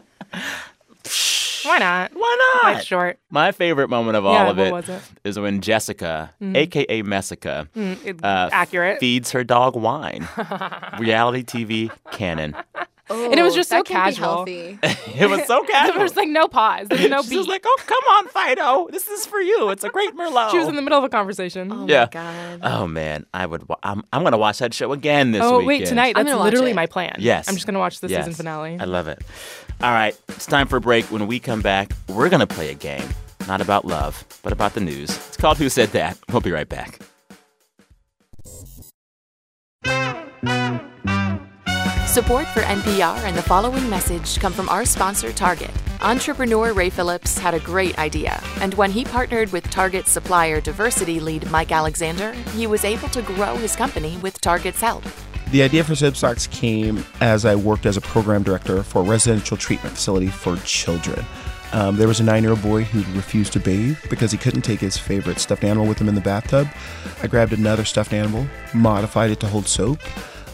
[1.66, 2.12] Why not?
[2.14, 2.72] Why not?
[2.74, 3.18] Life's short.
[3.30, 5.02] My favorite moment of all Yeah, of what it was it?
[5.24, 6.56] is when Jessica, Mhm.
[6.56, 9.00] aka Messica, Mm, it- uh, accurate.
[9.00, 10.28] feeds her dog wine.
[10.98, 12.56] Reality TV canon.
[13.08, 14.96] And it was oh, just so that can't be casual.
[15.18, 15.94] It was so casual.
[15.94, 16.88] there was like no pause.
[16.88, 17.36] There was no She beat.
[17.38, 18.88] was like, "Oh, come on, Fido.
[18.90, 19.70] This is for you.
[19.70, 21.72] It's a great Merlot." she was in the middle of a conversation.
[21.72, 22.00] Oh yeah.
[22.02, 22.60] my god.
[22.62, 23.68] Oh man, I would.
[23.68, 24.02] Wa- I'm.
[24.12, 25.66] I'm gonna watch that show again this oh weekend.
[25.66, 26.14] wait, tonight.
[26.16, 26.74] I'm That's watch literally it.
[26.74, 27.16] my plan.
[27.18, 27.48] Yes.
[27.48, 28.24] I'm just gonna watch the Yes.
[28.26, 28.76] season finale.
[28.80, 29.22] I love it.
[29.82, 31.04] All right, it's time for a break.
[31.10, 33.06] When we come back, we're going to play a game,
[33.46, 35.10] not about love, but about the news.
[35.10, 36.16] It's called Who Said That?
[36.32, 36.98] We'll be right back.
[42.16, 45.70] Support for NPR and the following message come from our sponsor, Target.
[46.00, 51.20] Entrepreneur Ray Phillips had a great idea, and when he partnered with Target supplier diversity
[51.20, 55.04] lead Mike Alexander, he was able to grow his company with Target's help.
[55.50, 59.58] The idea for Zipsocks came as I worked as a program director for a residential
[59.58, 61.22] treatment facility for children.
[61.72, 64.62] Um, there was a nine year old boy who refused to bathe because he couldn't
[64.62, 66.66] take his favorite stuffed animal with him in the bathtub.
[67.22, 69.98] I grabbed another stuffed animal, modified it to hold soap,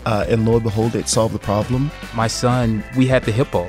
[0.06, 1.90] uh, and lo and behold, it solved the problem.
[2.14, 3.68] My son, we had the hippo.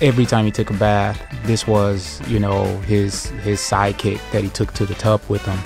[0.00, 4.50] Every time he took a bath, this was, you know, his his sidekick that he
[4.50, 5.58] took to the tub with him.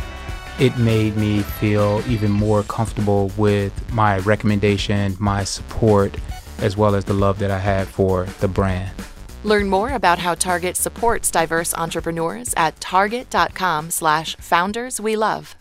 [0.58, 6.16] It made me feel even more comfortable with my recommendation, my support,
[6.58, 8.90] as well as the love that I had for the brand.
[9.44, 15.57] Learn more about how Target supports diverse entrepreneurs at target.com slash founders we love.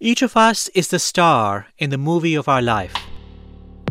[0.00, 2.94] Each of us is the star in the movie of our life.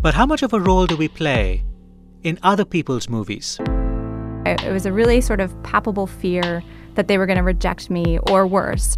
[0.01, 1.65] But how much of a role do we play
[2.23, 3.59] in other people's movies?
[4.45, 6.63] It it was a really sort of palpable fear
[6.95, 8.97] that they were going to reject me or worse.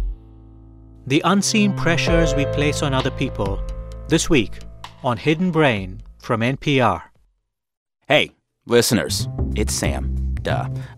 [1.08, 3.60] The unseen pressures we place on other people.
[4.06, 4.60] This week
[5.02, 7.02] on Hidden Brain from NPR.
[8.06, 8.30] Hey,
[8.66, 10.19] listeners, it's Sam.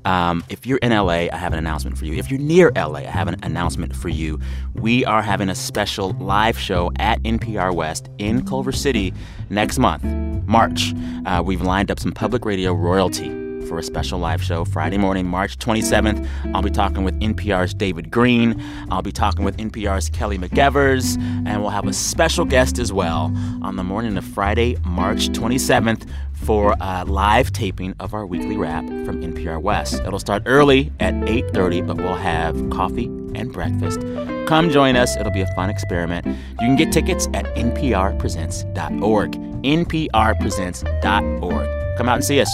[0.05, 2.14] Um, if you're in LA, I have an announcement for you.
[2.14, 4.40] If you're near LA, I have an announcement for you.
[4.74, 9.12] We are having a special live show at NPR West in Culver City
[9.50, 10.05] next month,
[10.46, 10.94] March.
[11.26, 15.26] Uh, we've lined up some public radio royalty for a special live show Friday morning,
[15.26, 16.28] March 27th.
[16.55, 18.62] I'll be talking with NPR's David Greene.
[18.90, 21.16] I'll be talking with NPR's Kelly McEvers.
[21.46, 26.07] And we'll have a special guest as well on the morning of Friday, March 27th
[26.44, 30.00] for a live taping of our weekly wrap from NPR West.
[30.07, 34.00] It'll start early at 8:30, but we'll have coffee and breakfast.
[34.46, 35.14] Come join us.
[35.16, 36.26] It'll be a fun experiment.
[36.26, 39.33] You can get tickets at nprpresents.org.
[39.62, 41.96] nprpresents.org.
[41.96, 42.52] Come out and see us.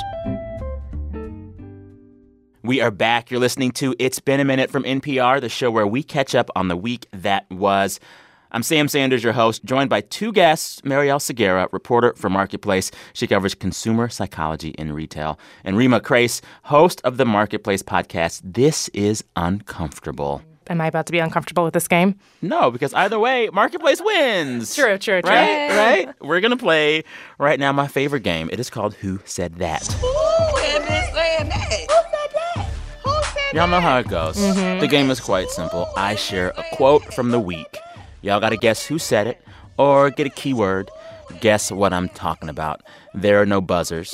[2.62, 3.30] We are back.
[3.30, 6.50] You're listening to It's Been a Minute from NPR, the show where we catch up
[6.54, 7.98] on the week that was.
[8.50, 12.90] I'm Sam Sanders, your host, joined by two guests Marielle Segarra, reporter for Marketplace.
[13.12, 15.38] She covers consumer psychology in retail.
[15.64, 18.40] And Reema Khrais, host of the Marketplace podcast.
[18.42, 20.40] This is uncomfortable.
[20.70, 22.18] Am I about to be uncomfortable with this game?
[22.40, 24.74] No, because either way, Marketplace wins.
[24.74, 25.30] True, true, true.
[25.30, 25.68] Right?
[25.76, 26.14] Right?
[26.22, 27.04] We're going to play
[27.38, 28.48] right now my favorite game.
[28.50, 29.82] It is called Who Said That?
[33.54, 34.36] Y'all know how it goes.
[34.36, 34.80] Mhm.
[34.80, 35.88] The game is quite simple.
[35.96, 37.78] I share a quote from the week.
[38.22, 39.40] Y'all got to guess who said it
[39.76, 40.90] or get a keyword.
[41.40, 42.82] guess what I'm talking about.
[43.14, 44.12] There are no buzzers,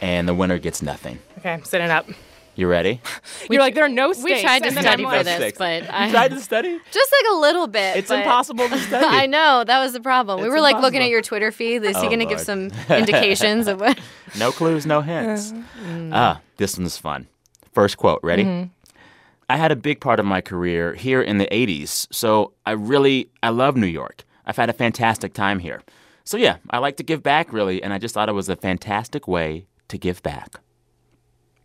[0.00, 1.18] and the winner gets nothing.
[1.38, 2.06] Okay, I'm sitting up.
[2.54, 3.00] You ready?
[3.50, 4.24] You're like, there are no stakes.
[4.24, 5.58] We tried to and then study I'm for like- this, Stakes.
[5.58, 6.78] but You I tried to study?
[6.90, 7.96] just like a little bit.
[7.96, 9.06] It's but- impossible to study.
[9.08, 10.40] I know that was the problem.
[10.40, 11.04] we It's were like looking impossible.
[11.04, 11.82] at your Twitter feed.
[11.82, 12.46] Is he Oh, going to give Lord.
[12.46, 13.98] some indications of what?
[14.38, 15.52] No clues, no hints.
[15.82, 16.10] Mm.
[16.12, 17.26] Ah, this one's fun.
[17.72, 18.70] First quote, ready?
[19.52, 23.28] I had a big part of my career here in the 80s, so I really
[23.42, 24.24] I love New York.
[24.46, 25.82] I've had a fantastic time here.
[26.24, 28.56] So yeah, I like to give back really, and I just thought it was a
[28.56, 30.60] fantastic way to give back.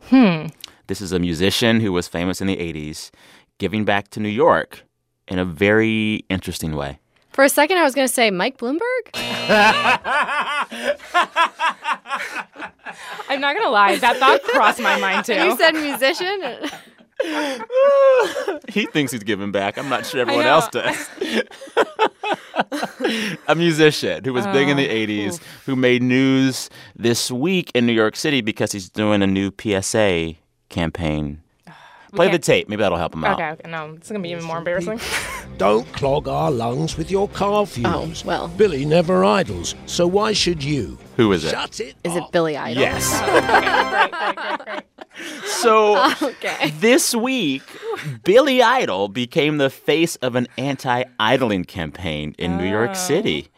[0.02, 0.48] Hmm.
[0.88, 3.10] This is a musician who was famous in the 80s
[3.58, 4.84] giving back to New York
[5.30, 7.00] in a very interesting way.
[7.30, 8.82] For a second, I was going to say Mike Bloomberg.
[13.30, 15.34] I'm not gonna lie, that thought crossed my mind too.
[15.34, 16.70] And you said musician.
[18.70, 19.78] he thinks he's giving back.
[19.78, 21.10] I'm not sure everyone else does.
[23.48, 27.86] a musician who was big in the Oh, 80s who made news this week in
[27.86, 30.36] New York City because he's doing a new PSA
[30.70, 31.42] campaign.
[32.14, 32.70] Play the can't- tape.
[32.70, 33.40] Maybe that'll help him out.
[33.40, 35.00] Okay, okay, no, it's gonna be even more embarrassing.
[35.58, 38.24] Don't clog our lungs with your car fumes.
[38.24, 38.48] Oh, well.
[38.50, 40.98] Billy never idles, so why should you?
[41.18, 41.52] Who is it?
[41.52, 41.96] Shut it.
[42.04, 42.82] Is it Billy Idol?
[42.84, 43.20] Yes.
[44.06, 44.84] great, great, great, great.
[45.46, 46.70] So okay.
[46.80, 47.64] this week,
[48.24, 53.50] Billy Idol became the face of an anti-idling campaign in New York City.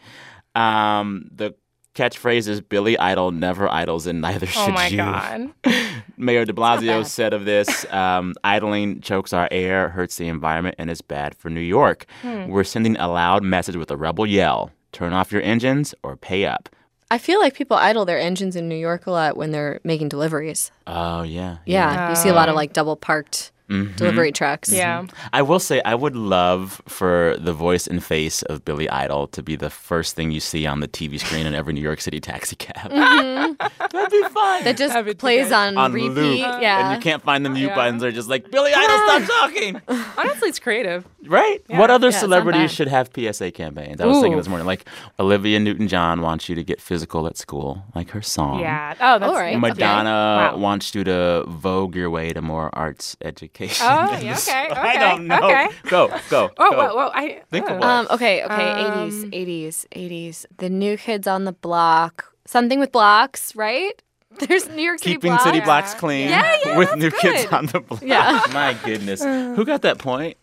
[0.55, 1.53] Um, the
[1.99, 5.49] catchphrase is "Billy Idol never idles, and neither should Oh my you." god.
[6.17, 10.89] Mayor De Blasio said of this, um, idling chokes our air, hurts the environment, and
[10.89, 12.05] is bad for New York.
[12.21, 12.47] Hmm.
[12.47, 16.45] We're sending a loud message with a rebel yell: turn off your engines or pay
[16.45, 16.69] up.
[17.11, 20.09] I feel like people idle their engines in New York a lot when they're making
[20.09, 20.71] deliveries.
[20.85, 23.95] Oh yeah, Yeah, you see a lot of Um, like double parked Mhm.
[23.95, 24.71] delivery trucks.
[24.71, 25.05] Yeah.
[25.31, 29.43] I will say, I would love for the voice and face of Billy Idol to
[29.43, 32.19] be the first thing you see on the TV screen in every New York City
[32.19, 32.91] taxi cab.
[32.91, 33.57] Mhm.
[33.91, 34.63] That'd be fun.
[34.63, 36.09] That just That'd plays on, on repeat.
[36.09, 36.37] loop.
[36.39, 36.91] Yeah.
[36.91, 37.75] And you can't find the mute Yeah.
[37.75, 38.01] buttons.
[38.01, 39.81] They're just like, Billy Idol, stop talking.
[40.17, 41.05] Honestly, it's creative.
[41.27, 41.61] Right?
[41.69, 41.77] Yeah.
[41.79, 44.01] What other Yeah, celebrities should have PSA campaigns?
[44.01, 44.85] I was thinking this morning, like
[45.19, 48.61] Olivia Newton John wants you to get physical at school, like her song.
[48.61, 48.95] Yeah.
[48.99, 49.59] Oh, that's All right.
[49.59, 50.09] Madonna
[50.53, 50.57] Wow.
[50.57, 53.58] wants you to vogue your way to more arts education.
[53.61, 54.53] Oh, yeah, the okay, song.
[54.77, 55.37] I okay, don't know.
[55.43, 55.67] okay.
[55.89, 56.49] Go, go.
[56.57, 56.77] Oh, go.
[56.77, 57.83] whoa, whoa, I Think of one.
[57.89, 60.45] Um, okay, okay, Um, 80s, 80s, 80s.
[60.57, 62.33] The new kids on the block.
[62.45, 64.01] Something with blocks, right?
[64.47, 65.43] There's New York City Keeping blocks.
[65.43, 68.01] city blocks clean Yeah, yeah, with that's new kids on the block.
[68.03, 68.41] Yeah.
[68.53, 69.23] My goodness.
[69.23, 70.37] Who got that point?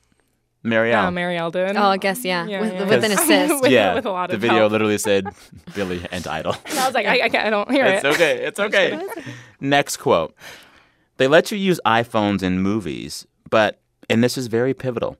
[0.64, 1.07] Marielle.
[1.07, 1.76] Oh, Marielle did.
[1.76, 2.44] Oh, I guess, yeah.
[2.44, 2.81] Yeah, with, yeah.
[2.88, 3.62] with an 'Cause- assist.
[3.62, 4.72] With- yeah, with a lot of the of video help.
[4.72, 5.29] literally said
[5.76, 6.57] Billy and Idol.
[6.66, 8.09] And I was like, I, I, can't, I don't hear It's it.
[8.14, 8.44] okay.
[8.44, 9.00] It's okay.
[9.61, 10.35] Next quote.
[11.18, 13.79] They let you use iPhones in movies, but,
[14.11, 15.16] and this is very pivotal,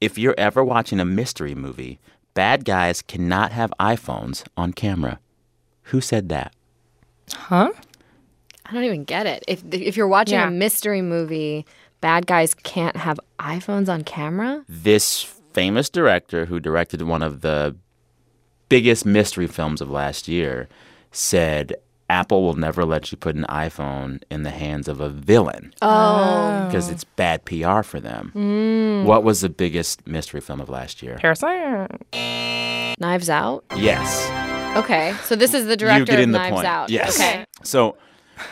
[0.00, 1.98] if you're ever watching a mystery movie,
[2.34, 5.18] bad guys cannot have iPhones on camera.
[5.84, 6.52] Who said that?
[7.32, 7.72] Huh?
[8.66, 9.44] I don't even get it.
[9.46, 10.48] If if you're watching Yeah.
[10.48, 11.64] a mystery movie,
[12.00, 14.64] bad guys can't have iPhones on camera?
[14.68, 17.76] This famous director who directed one of the
[18.68, 20.68] biggest mystery films of last year
[21.12, 21.74] said
[22.08, 26.66] Apple will never let you put an iPhone in the hands of a villain Oh.
[26.66, 28.32] because it's bad PR for them.
[28.34, 29.04] Mm.
[29.04, 31.16] What was the biggest mystery film of last year?
[31.20, 31.90] Parasite?
[33.00, 33.64] Knives Out?
[33.76, 34.76] Yes.
[34.76, 35.14] Okay.
[35.24, 36.66] So this is the you director get of the Knives point.
[36.66, 36.90] Out.
[36.90, 37.18] Yes.
[37.18, 37.44] Okay.
[37.62, 37.96] So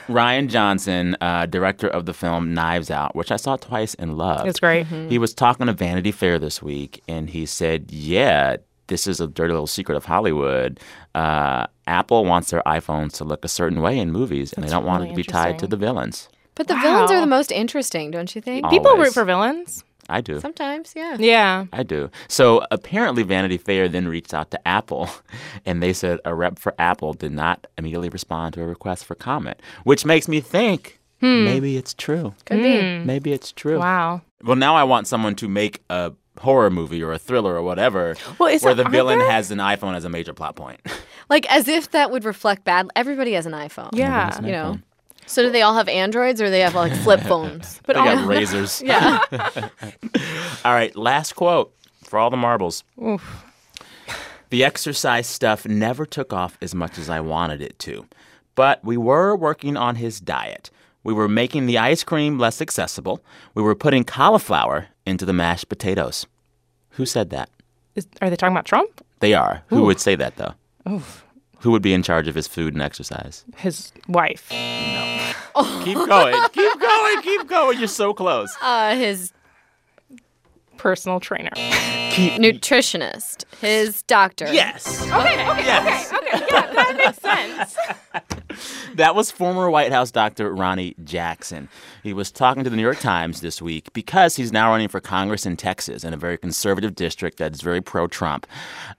[0.09, 4.49] Rian Johnson, uh, director of the film Knives Out, which I saw twice and loved.
[4.49, 4.87] It's great.
[4.87, 5.09] Mm-hmm.
[5.11, 9.27] He was talking to Vanity Fair this week, and he said, "Yeah, this is a
[9.27, 10.81] dirty little secret of Hollywood.
[11.15, 14.77] Uh, Apple wants their iPhones to look a certain way in movies, and That's they
[14.77, 17.51] don't want it to be tied to the villains." But the villains are the most
[17.51, 18.69] interesting, don't you think?
[18.71, 19.83] People root for villains.
[20.09, 20.41] I do.
[20.41, 21.17] Sometimes, yeah.
[21.19, 21.67] Yeah.
[21.73, 22.11] I do.
[22.29, 25.09] So apparently, Vanity Fair then reached out to Apple,
[25.67, 29.15] and they said a rep for Apple did not immediately respond to a request for
[29.15, 31.45] comment, which makes me think hmm.
[31.45, 32.35] maybe it's true.
[32.45, 32.81] Could be.
[32.81, 33.07] Hmm.
[33.07, 33.79] Maybe it's true.
[33.79, 34.23] Wow.
[34.43, 38.17] Well, now I want someone to make a horror movie or a thriller or whatever
[38.39, 39.31] Well, where it- the villain there?
[39.31, 40.81] has an iPhone as a major plot point.
[41.29, 42.89] Like as if that would reflect bad.
[42.97, 43.91] Everybody has an iPhone.
[43.93, 44.41] Yeah.
[44.41, 44.79] You know.
[45.27, 47.81] So do they all have Androids or they have like flip phones?
[47.87, 48.83] But they got razors.
[48.85, 49.21] Yeah.
[50.65, 52.85] all right, last quote for all the marbles.
[53.03, 53.45] Oof.
[54.51, 58.07] The exercise stuff never took off as much as I wanted it to.
[58.55, 60.71] But we were working on his diet.
[61.03, 63.23] We were making the ice cream less accessible.
[63.55, 66.27] We were putting cauliflower into the mashed potatoes.
[66.91, 67.51] Who said that?
[67.95, 69.05] Is, are they talking about Trump?
[69.21, 69.63] They are.
[69.69, 70.55] Who would say that, though?
[70.89, 71.25] Oof.
[71.61, 73.45] Who would be in charge of his food and exercise?
[73.57, 74.51] His wife.
[74.51, 75.33] No.
[75.85, 76.35] keep going.
[76.53, 77.23] Keep going.
[77.23, 77.79] Keep going.
[77.79, 78.55] You're so close.
[78.61, 79.33] Uh his
[80.77, 81.51] personal trainer.
[82.15, 83.45] Nutritionist.
[83.61, 84.53] His doctor.
[84.53, 85.03] Yes.
[85.03, 85.15] Okay,
[85.51, 86.13] okay, Yes.
[86.13, 86.47] okay, okay.
[86.51, 87.77] Yeah, that makes sense.
[88.95, 90.55] That was former White House Dr.
[90.55, 91.69] Ronny Jackson.
[92.05, 95.01] He was talking to the New York Times this week because he's now running for
[95.01, 98.47] Congress in Texas in a very conservative district that's very pro Trump.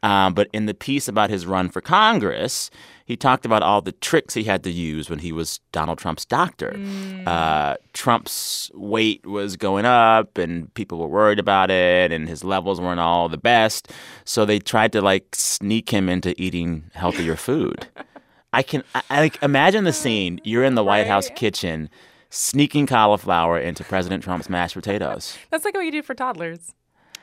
[0.03, 2.69] Um, but in the piece about his run for Congress,
[3.05, 6.25] he talked about all the tricks he had to use when he was Donald Trump's
[6.25, 6.75] doctor.
[7.27, 12.81] Uh, Trump's weight was going up, and people were worried about it, and his levels
[12.81, 13.91] weren't all the best.
[14.25, 17.87] So they tried to like sneak him into eating healthier food.
[18.51, 20.41] I can I, I, like imagine the scene.
[20.43, 21.89] You're in the White House kitchen,
[22.31, 25.37] sneaking cauliflower into President Trump's mashed potatoes.
[25.51, 26.73] That's like what you do for toddlers.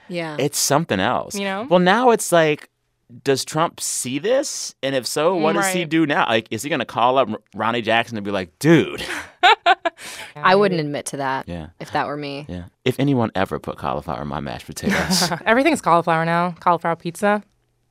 [0.08, 0.36] Yeah.
[0.38, 1.34] It's something else.
[1.34, 1.66] You know?
[1.68, 2.68] Well, now it's like,
[3.24, 4.74] does Trump see this?
[4.82, 6.26] And if so, what does he do now?
[6.28, 9.02] Like, is he going to call up Ronny Jackson and be like, dude?
[10.36, 11.68] I wouldn't admit to that Yeah.
[11.80, 12.46] if that were me.
[12.48, 12.64] Yeah.
[12.84, 16.52] If anyone ever put cauliflower in my mashed potatoes, Everything's cauliflower now.
[16.60, 17.42] Cauliflower pizza.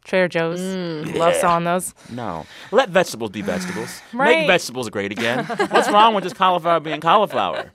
[0.03, 0.59] Trader Joe's.
[0.59, 1.15] Mm.
[1.15, 1.93] Love selling those.
[2.09, 2.45] no.
[2.71, 4.01] Let vegetables be vegetables.
[4.13, 4.39] Right.
[4.39, 5.45] Make vegetables great again.
[5.45, 7.71] What's wrong with just cauliflower being cauliflower?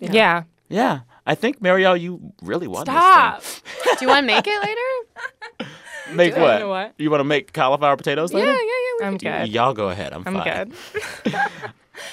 [0.00, 0.44] Yeah.
[0.68, 1.00] Yeah.
[1.26, 3.40] I think, Marielle, you really want Stop.
[3.40, 3.62] this
[3.98, 5.70] Do you want to make it later?
[6.06, 6.16] Thing.
[6.16, 6.54] Make what?
[6.54, 6.94] You know what?
[6.98, 8.52] You want to make cauliflower potatoes later?
[8.52, 8.58] yeah,
[9.00, 9.06] yeah.
[9.06, 9.48] I'm Y- good.
[9.48, 10.12] Y'all go ahead.
[10.12, 10.72] I'm, I'm fine.
[11.24, 11.34] good.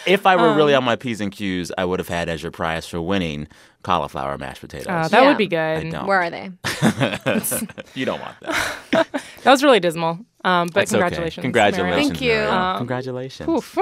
[0.06, 2.42] If I were really Um, on my P's and Q's, I would have had as
[2.44, 3.48] your prize for winning
[3.84, 4.88] cauliflower mashed potatoes.
[4.88, 5.28] Uh, that Yeah.
[5.28, 5.58] would be good.
[5.58, 6.06] I don't.
[6.06, 6.52] Where are they?
[7.96, 9.08] you don't want that.
[9.44, 10.20] That was really dismal.
[10.46, 11.00] Um, but That's okay.
[11.02, 11.42] congratulations.
[11.44, 12.08] Congratulations.
[12.10, 12.32] Thank you.
[12.34, 12.52] Marielle.
[12.52, 13.50] Um, Congratulations.
[13.50, 13.78] Oof.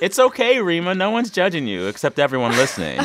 [0.00, 0.96] It's okay, Reema.
[0.96, 3.00] No one's judging you except everyone listening.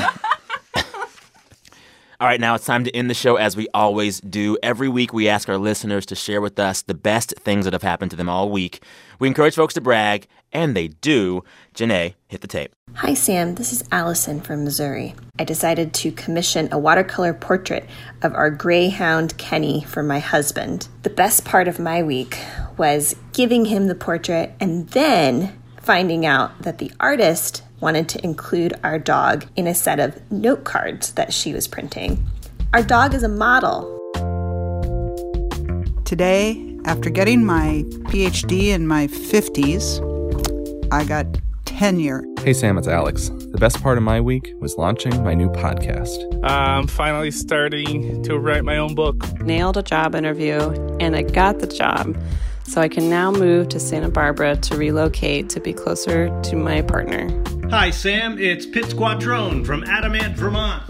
[2.20, 4.58] All right, now it's time to end the show as we always do.
[4.64, 7.84] Every week, we ask our listeners to share with us the best things that have
[7.84, 8.82] happened to them all week.
[9.20, 11.44] We encourage folks to brag, and they do.
[11.76, 12.74] Janae, hit the tape.
[12.96, 13.54] Hi, Sam.
[13.54, 15.14] This is Allison from Missouri.
[15.38, 17.88] I decided to commission a watercolor portrait
[18.24, 20.88] of our greyhound Kenny for my husband.
[21.04, 22.40] The best part of my week
[22.78, 28.74] was giving him the portrait and then finding out that the artist wanted to include
[28.84, 32.26] our dog in a set of note cards that she was printing.
[32.74, 33.94] Our dog is a model.
[36.06, 40.02] Today, after getting my PhD in my 50s,
[40.92, 41.26] I got
[41.66, 42.24] tenure.
[42.40, 43.30] Hey Sam, it's Alex.
[43.30, 46.18] The best part of my week was launching my new podcast.
[46.44, 49.16] I'm finally starting to write my own book.
[49.42, 50.60] nailed a job interview
[51.00, 52.18] and I got the job.
[52.68, 56.82] So I can now move to Santa Barbara to relocate to be closer to my
[56.82, 57.30] partner.
[57.70, 58.38] Hi, Sam.
[58.38, 60.84] It's Pit Squadron from Adamant, Vermont.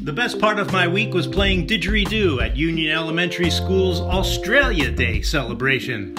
[0.00, 5.20] The best part of my week was playing Didgeridoo at Union Elementary School's Australia Day
[5.20, 6.16] celebration.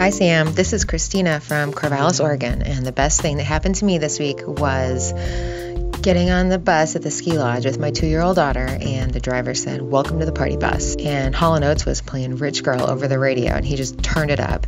[0.00, 0.52] Hi, Sam.
[0.52, 2.62] This is Christina from Corvallis, Oregon.
[2.62, 5.12] And the best thing that happened to me this week was
[6.02, 8.66] getting on the bus at the ski lodge with my two year old daughter.
[8.66, 10.96] And the driver said, Welcome to the party bus.
[10.96, 14.32] And Hall & Oates was playing Rich Girl over the radio, and he just turned
[14.32, 14.66] it up.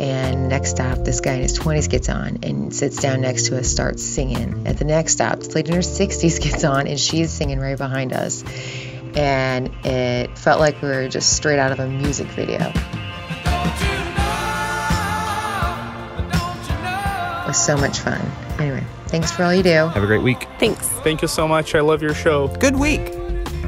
[0.00, 3.58] And next stop, this guy in his 20s gets on and sits down next to
[3.58, 4.66] us, starts singing.
[4.66, 7.76] At the next stop, this lady in her 60s gets on, and she's singing right
[7.76, 8.42] behind us.
[9.14, 12.72] And it felt like we were just straight out of a music video.
[17.42, 18.20] It was so much fun.
[18.58, 19.88] Anyway, thanks for all you do.
[19.88, 20.48] Have a great week.
[20.58, 20.88] Thanks.
[21.04, 21.74] Thank you so much.
[21.76, 22.48] I love your show.
[22.56, 23.14] Good week.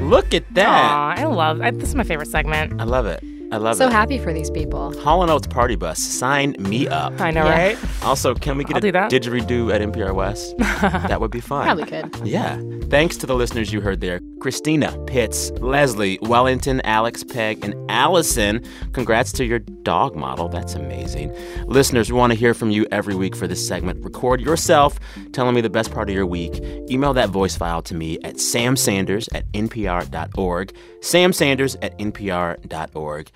[0.01, 0.67] Look at that.
[0.67, 2.81] Aw, I love I, this is my favorite segment.
[2.81, 3.23] I love it.
[3.51, 3.89] I love so it.
[3.89, 4.97] So happy for these people.
[5.01, 5.99] Hall & Oates Party Bus.
[5.99, 7.19] Sign me up.
[7.21, 7.51] I know, Yeah.
[7.67, 7.77] right?
[8.03, 9.11] Also, can we get I'll a do that.
[9.11, 10.57] didgeridoo at NPR West?
[10.57, 11.63] that would be fun.
[11.65, 12.27] Probably could.
[12.27, 12.59] Yeah.
[12.89, 18.63] Thanks to the listeners you heard there Christina, Pitts, Leslie, Wellington, Alex, Peg, and Allison.
[18.93, 20.49] Congrats to your dog model.
[20.49, 21.35] That's amazing.
[21.65, 24.03] Listeners, we want to hear from you every week for this segment.
[24.03, 24.99] Record yourself
[25.33, 26.61] telling me the best part of your week.
[26.91, 30.73] Email that voice file to me at samsanders at npr.org.
[31.05, 33.29] Samsanders at npr.org.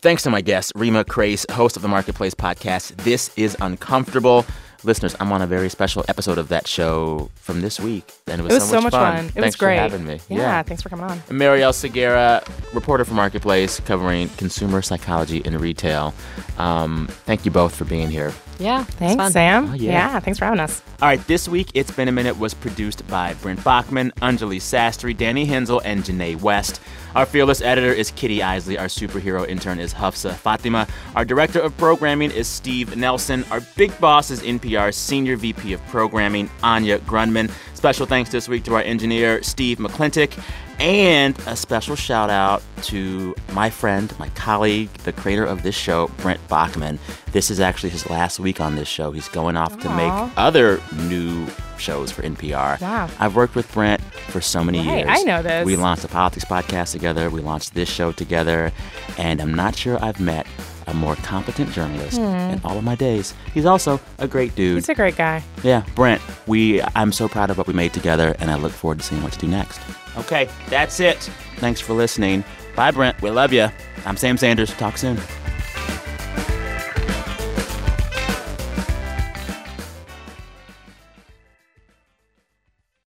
[0.00, 2.96] Thanks to my guest, Reema Khrais, host of the Marketplace podcast.
[3.04, 4.46] This is Uncomfortable.
[4.82, 8.44] Listeners, I'm on a very special episode of that show from this week, and it
[8.44, 9.26] was, It was so much fun.
[9.26, 9.76] It thanks was great.
[9.76, 10.20] for having me.
[10.30, 11.22] Yeah, thanks for coming on.
[11.28, 12.42] And Marielle Segarra,
[12.72, 16.14] reporter for Marketplace, covering consumer psychology in retail.
[16.56, 18.32] Um, thank you both for being here.
[18.60, 18.84] Yeah.
[18.84, 19.70] Thanks, Sam.
[19.70, 19.92] Oh, yeah.
[19.92, 20.20] yeah.
[20.20, 20.82] thanks for having us.
[21.00, 25.16] All right, this week, It's Been a Minute was produced by Brent Baughman, Anjali Sastry,
[25.16, 26.80] Danny Hensel, and Janae West.
[27.14, 28.78] Our fearless editor is Kitty Eisele.
[28.78, 30.86] Our superhero intern is Hafsa Fatima.
[31.16, 33.44] Our director of programming is Steve Nelson.
[33.50, 37.50] Our big boss is NPR's senior VP of programming, Anya Grundmann.
[37.74, 40.38] Special thanks this week to our engineer, Steve McClintock.
[40.80, 46.08] And a special shout out to my friend, my colleague, the creator of this show,
[46.18, 46.98] Brent Baughman.
[47.32, 49.10] This is actually his last week on this show.
[49.10, 52.80] He's going off to make other new shows for NPR.
[52.80, 53.10] Wow.
[53.18, 55.08] I've worked with Brent for so many Right, years.
[55.10, 55.66] I know this.
[55.66, 57.28] We launched a politics podcast together.
[57.28, 58.72] We launched this show together.
[59.18, 60.46] And I'm not sure I've met
[60.90, 62.24] a more competent journalist Hmm.
[62.54, 63.32] in all of my days.
[63.54, 64.76] He's also a great dude.
[64.76, 65.42] He's a great guy.
[65.62, 68.98] Yeah, Brent, we I'm so proud of what we made together and I look forward
[68.98, 69.80] to seeing what you do next.
[70.18, 71.18] Okay, that's it.
[71.56, 72.44] Thanks for listening.
[72.76, 73.20] Bye Brent.
[73.22, 73.68] We love you.
[74.06, 74.72] I'm Sam Sanders.
[74.74, 75.18] Talk soon.